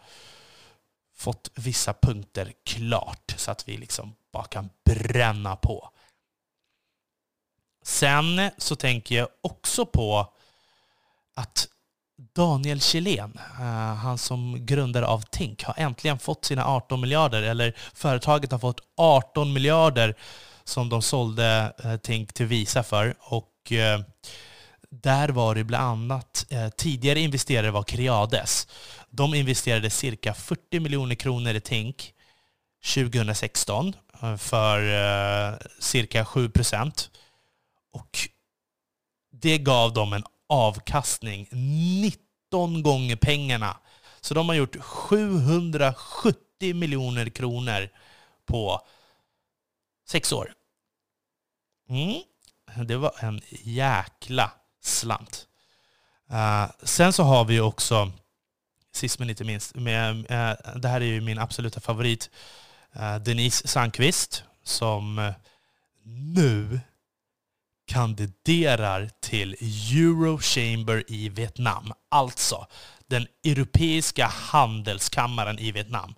fått 1.14 1.50
vissa 1.54 1.94
punkter 1.94 2.52
klart 2.64 3.34
så 3.36 3.50
att 3.50 3.68
vi 3.68 3.76
liksom 3.76 4.14
bara 4.32 4.44
kan 4.44 4.70
bränna 4.84 5.56
på. 5.56 5.90
Sen 7.82 8.50
så 8.58 8.76
tänker 8.76 9.16
jag 9.16 9.28
också 9.40 9.86
på 9.86 10.32
att 11.34 11.68
Daniel 12.18 12.80
Kjellén, 12.80 13.38
eh, 13.60 13.94
han 13.94 14.18
som 14.18 14.66
grundare 14.66 15.06
av 15.06 15.20
Tink, 15.20 15.64
har 15.64 15.74
äntligen 15.78 16.18
fått 16.18 16.44
sina 16.44 16.66
18 16.66 17.00
miljarder, 17.00 17.42
eller 17.42 17.76
företaget 17.94 18.52
har 18.52 18.58
fått 18.58 18.80
18 18.96 19.52
miljarder 19.52 20.14
som 20.64 20.88
de 20.88 21.02
sålde 21.02 21.74
eh, 21.84 21.96
Tink 21.96 22.32
till 22.32 22.46
Visa 22.46 22.82
för. 22.82 23.16
Och 23.20 23.72
eh, 23.72 24.00
där 24.90 25.28
var 25.28 25.54
det 25.54 25.64
bland 25.64 25.84
annat, 25.84 26.46
tidigare 26.76 27.20
investerare 27.20 27.70
var 27.70 27.82
Creades. 27.82 28.68
De 29.10 29.34
investerade 29.34 29.90
cirka 29.90 30.34
40 30.34 30.80
miljoner 30.80 31.14
kronor 31.14 31.54
i 31.54 31.60
Tink 31.60 32.12
2016 32.94 33.96
för 34.38 34.80
cirka 35.80 36.24
7 36.24 36.50
procent. 36.50 37.10
Och 37.92 38.18
det 39.32 39.58
gav 39.58 39.92
dem 39.92 40.12
en 40.12 40.24
avkastning 40.48 41.48
19 41.50 42.82
gånger 42.82 43.16
pengarna. 43.16 43.76
Så 44.20 44.34
de 44.34 44.48
har 44.48 44.56
gjort 44.56 44.76
770 44.80 46.74
miljoner 46.74 47.28
kronor 47.28 47.88
på 48.46 48.80
sex 50.08 50.32
år. 50.32 50.52
Mm. 51.88 52.22
Det 52.86 52.96
var 52.96 53.12
en 53.20 53.40
jäkla 53.62 54.50
slant. 54.82 55.46
Uh, 56.32 56.70
sen 56.82 57.12
så 57.12 57.22
har 57.22 57.44
vi 57.44 57.60
också 57.60 58.12
sist 58.92 59.18
men 59.18 59.30
inte 59.30 59.44
minst, 59.44 59.74
med, 59.74 60.16
uh, 60.16 60.76
det 60.76 60.88
här 60.88 61.00
är 61.00 61.04
ju 61.04 61.20
min 61.20 61.38
absoluta 61.38 61.80
favorit, 61.80 62.30
uh, 62.96 63.16
Denise 63.16 63.68
Sandqvist, 63.68 64.44
som 64.62 65.32
nu 66.34 66.80
kandiderar 67.88 69.10
till 69.20 69.56
Eurochamber 69.92 71.04
i 71.08 71.28
Vietnam. 71.28 71.92
Alltså 72.08 72.66
den 73.06 73.26
europeiska 73.44 74.26
handelskammaren 74.26 75.58
i 75.58 75.72
Vietnam. 75.72 76.14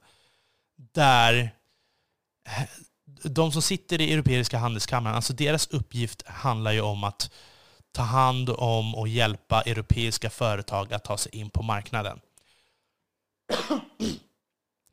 Där 0.94 1.54
de 3.22 3.52
som 3.52 3.62
sitter 3.62 4.00
i 4.00 4.12
Europeiska 4.12 4.58
handelskammaren, 4.58 5.16
alltså 5.16 5.32
deras 5.32 5.66
uppgift 5.66 6.26
handlar 6.26 6.72
ju 6.72 6.80
om 6.80 7.04
att 7.04 7.30
ta 7.92 8.02
hand 8.02 8.50
om 8.50 8.94
och 8.94 9.08
hjälpa 9.08 9.62
europeiska 9.62 10.30
företag 10.30 10.92
att 10.92 11.04
ta 11.04 11.18
sig 11.18 11.36
in 11.36 11.50
på 11.50 11.62
marknaden. 11.62 12.20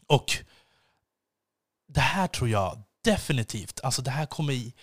Och 0.07 0.37
det 1.87 1.99
här 1.99 2.27
tror 2.27 2.49
jag 2.49 2.81
definitivt, 3.03 3.79
alltså 3.83 4.01
det 4.01 4.11
här 4.11 4.25
kommer 4.25 4.53
i... 4.53 4.73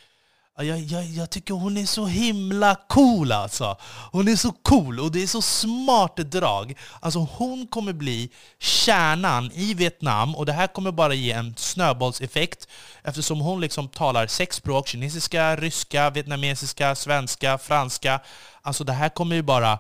Jag, 0.57 0.79
jag, 0.79 1.05
jag 1.05 1.31
tycker 1.31 1.55
hon 1.55 1.77
är 1.77 1.87
så 1.87 2.07
himla 2.07 2.75
cool 2.89 3.33
alltså. 3.33 3.77
Hon 4.13 4.29
är 4.29 4.37
så 4.37 4.53
cool 4.53 5.01
och 5.01 5.13
det 5.13 5.23
är 5.23 5.27
så 5.27 5.43
smart 5.43 6.17
drag. 6.17 6.79
Alltså 7.01 7.19
hon 7.19 7.67
kommer 7.67 7.93
bli 7.93 8.31
kärnan 8.59 9.51
i 9.55 9.75
Vietnam 9.75 10.35
och 10.35 10.47
det 10.47 10.53
här 10.53 10.67
kommer 10.67 10.93
bara 10.93 11.15
ge 11.15 11.33
en 11.33 11.55
snöbollseffekt 11.57 12.69
eftersom 13.03 13.41
hon 13.41 13.61
liksom 13.61 13.89
talar 13.89 14.27
sex 14.27 14.57
språk, 14.57 14.89
kinesiska, 14.89 15.57
ryska, 15.57 16.11
vietnamesiska, 16.11 16.95
svenska, 16.95 17.59
franska. 17.59 18.21
Alltså 18.63 18.85
det 18.85 18.93
här 18.93 19.09
kommer 19.09 19.37
ju 19.37 19.43
bara 19.43 19.79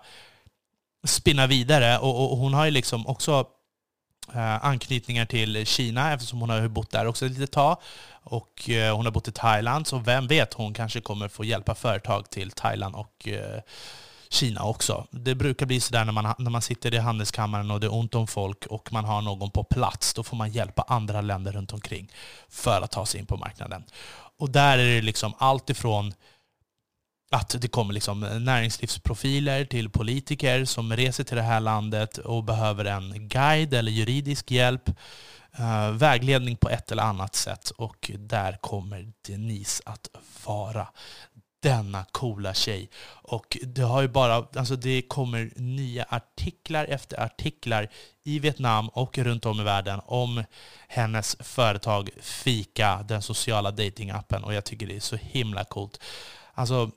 spinna 1.06 1.46
vidare 1.46 1.98
och, 1.98 2.20
och, 2.20 2.32
och 2.32 2.38
hon 2.38 2.54
har 2.54 2.64
ju 2.64 2.70
liksom 2.70 3.06
också 3.06 3.46
Eh, 4.32 4.64
anknytningar 4.64 5.26
till 5.26 5.66
Kina 5.66 6.12
eftersom 6.12 6.40
hon 6.40 6.50
har 6.50 6.68
bott 6.68 6.90
där 6.90 7.06
också 7.06 7.26
ett 7.26 7.32
litet 7.32 7.52
tag. 7.52 7.76
Och 8.22 8.70
eh, 8.70 8.96
hon 8.96 9.04
har 9.04 9.12
bott 9.12 9.28
i 9.28 9.32
Thailand, 9.32 9.86
så 9.86 9.98
vem 9.98 10.26
vet, 10.26 10.54
hon 10.54 10.74
kanske 10.74 11.00
kommer 11.00 11.28
få 11.28 11.44
hjälpa 11.44 11.74
företag 11.74 12.30
till 12.30 12.50
Thailand 12.50 12.94
och 12.94 13.28
eh, 13.28 13.60
Kina 14.28 14.64
också. 14.64 15.06
Det 15.10 15.34
brukar 15.34 15.66
bli 15.66 15.80
sådär 15.80 16.04
när 16.04 16.12
man, 16.12 16.34
när 16.38 16.50
man 16.50 16.62
sitter 16.62 16.94
i 16.94 16.98
handelskammaren 16.98 17.70
och 17.70 17.80
det 17.80 17.86
är 17.86 17.94
ont 17.94 18.14
om 18.14 18.26
folk 18.26 18.66
och 18.66 18.92
man 18.92 19.04
har 19.04 19.22
någon 19.22 19.50
på 19.50 19.64
plats. 19.64 20.14
Då 20.14 20.22
får 20.22 20.36
man 20.36 20.52
hjälpa 20.52 20.82
andra 20.82 21.20
länder 21.20 21.52
runt 21.52 21.72
omkring 21.72 22.12
för 22.48 22.80
att 22.82 22.90
ta 22.90 23.06
sig 23.06 23.20
in 23.20 23.26
på 23.26 23.36
marknaden. 23.36 23.84
Och 24.38 24.50
där 24.50 24.78
är 24.78 24.94
det 24.94 25.02
liksom 25.02 25.34
allt 25.38 25.70
ifrån 25.70 26.14
att 27.34 27.56
det 27.60 27.68
kommer 27.68 27.94
liksom 27.94 28.24
eh, 28.24 28.38
näringslivsprofiler 28.38 29.64
till 29.64 29.90
politiker 29.90 30.64
som 30.64 30.96
reser 30.96 31.24
till 31.24 31.36
det 31.36 31.42
här 31.42 31.60
landet 31.60 32.18
och 32.18 32.44
behöver 32.44 32.84
en 32.84 33.28
guide 33.28 33.74
eller 33.74 33.92
juridisk 33.92 34.50
hjälp, 34.50 34.88
eh, 35.58 35.90
vägledning 35.90 36.56
på 36.56 36.68
ett 36.68 36.92
eller 36.92 37.02
annat 37.02 37.34
sätt. 37.34 37.70
Och 37.70 38.10
där 38.18 38.56
kommer 38.60 39.12
Denise 39.26 39.82
att 39.86 40.08
vara 40.44 40.86
denna 41.64 42.04
coola 42.12 42.54
tjej. 42.54 42.90
Och 43.06 43.58
det 43.62 43.82
har 43.82 44.02
ju 44.02 44.08
bara, 44.08 44.34
alltså 44.34 44.76
det 44.76 45.02
kommer 45.02 45.50
nya 45.56 46.06
artiklar 46.08 46.84
efter 46.84 47.20
artiklar 47.20 47.88
i 48.24 48.38
Vietnam 48.38 48.88
och 48.88 49.18
runt 49.18 49.46
om 49.46 49.60
i 49.60 49.64
världen 49.64 50.00
om 50.06 50.44
hennes 50.88 51.36
företag 51.40 52.10
Fika, 52.20 53.04
den 53.08 53.22
sociala 53.22 53.70
datingappen. 53.70 54.44
Och 54.44 54.54
jag 54.54 54.64
tycker 54.64 54.86
det 54.86 54.96
är 54.96 55.00
så 55.00 55.16
himla 55.16 55.64
coolt. 55.64 56.00
Alltså, 56.54 56.90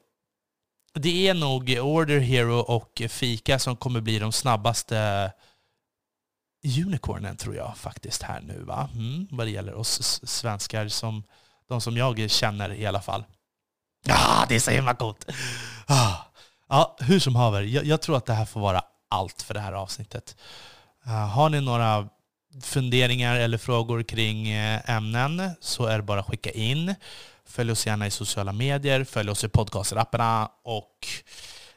det 0.97 1.27
är 1.27 1.33
nog 1.33 1.77
Order 1.81 2.19
Hero 2.19 2.59
och 2.59 3.01
Fika 3.09 3.59
som 3.59 3.75
kommer 3.75 4.01
bli 4.01 4.19
de 4.19 4.31
snabbaste 4.31 5.31
unicornen 6.85 7.37
tror 7.37 7.55
jag 7.55 7.77
faktiskt 7.77 8.21
här 8.21 8.41
nu 8.41 8.63
va? 8.63 8.89
Mm, 8.93 9.27
vad 9.31 9.47
det 9.47 9.51
gäller 9.51 9.73
oss 9.73 10.21
svenskar, 10.29 10.87
som, 10.87 11.23
de 11.69 11.81
som 11.81 11.97
jag 11.97 12.29
känner 12.29 12.73
i 12.73 12.85
alla 12.85 13.01
fall. 13.01 13.23
Ja, 14.05 14.45
det 14.49 14.55
är 14.55 14.59
så 14.59 14.71
himla 14.71 14.93
coolt! 14.93 15.25
Ah. 15.85 16.13
Ja, 16.69 16.97
hur 16.99 17.19
som 17.19 17.35
haver, 17.35 17.61
jag, 17.61 17.85
jag, 17.85 18.01
tror 18.01 18.17
att 18.17 18.25
det 18.25 18.33
här 18.33 18.45
får 18.45 18.59
vara 18.59 18.81
allt 19.09 19.41
för 19.41 19.53
det 19.53 19.59
här 19.59 19.73
avsnittet. 19.73 20.35
Uh, 21.05 21.11
har 21.11 21.49
ni 21.49 21.61
några 21.61 22.09
funderingar 22.61 23.35
eller 23.35 23.57
frågor 23.57 24.03
kring 24.03 24.49
eh, 24.49 24.89
ämnen 24.89 25.51
så 25.61 25.85
är 25.85 25.97
det 25.97 26.03
bara 26.03 26.19
att 26.19 26.27
skicka 26.27 26.51
in. 26.51 26.95
Följ 27.47 27.71
oss 27.71 27.85
gärna 27.85 28.07
i 28.07 28.11
sociala 28.11 28.53
medier, 28.53 29.03
följ 29.03 29.29
oss 29.29 29.43
i 29.43 29.49
podcasterapparna 29.49 30.51
och 30.63 31.07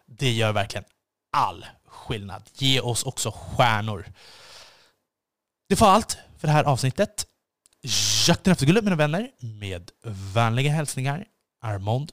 det 0.06 0.32
gör 0.32 0.52
verkligen 0.52 0.84
all 1.32 1.66
skillnad. 1.86 2.42
Ge 2.54 2.80
oss 2.80 3.02
också 3.02 3.30
stjärnor. 3.30 4.12
Det 5.68 5.80
var 5.80 5.88
allt 5.88 6.18
för 6.38 6.46
det 6.46 6.52
här 6.52 6.64
avsnittet. 6.64 7.26
Jakten 8.28 8.52
efter 8.52 8.66
guldet 8.66 8.84
mina 8.84 8.96
vänner, 8.96 9.30
med 9.40 9.90
vänliga 10.34 10.70
hälsningar 10.70 11.26
Armond 11.60 12.12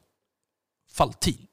Faltin. 0.91 1.47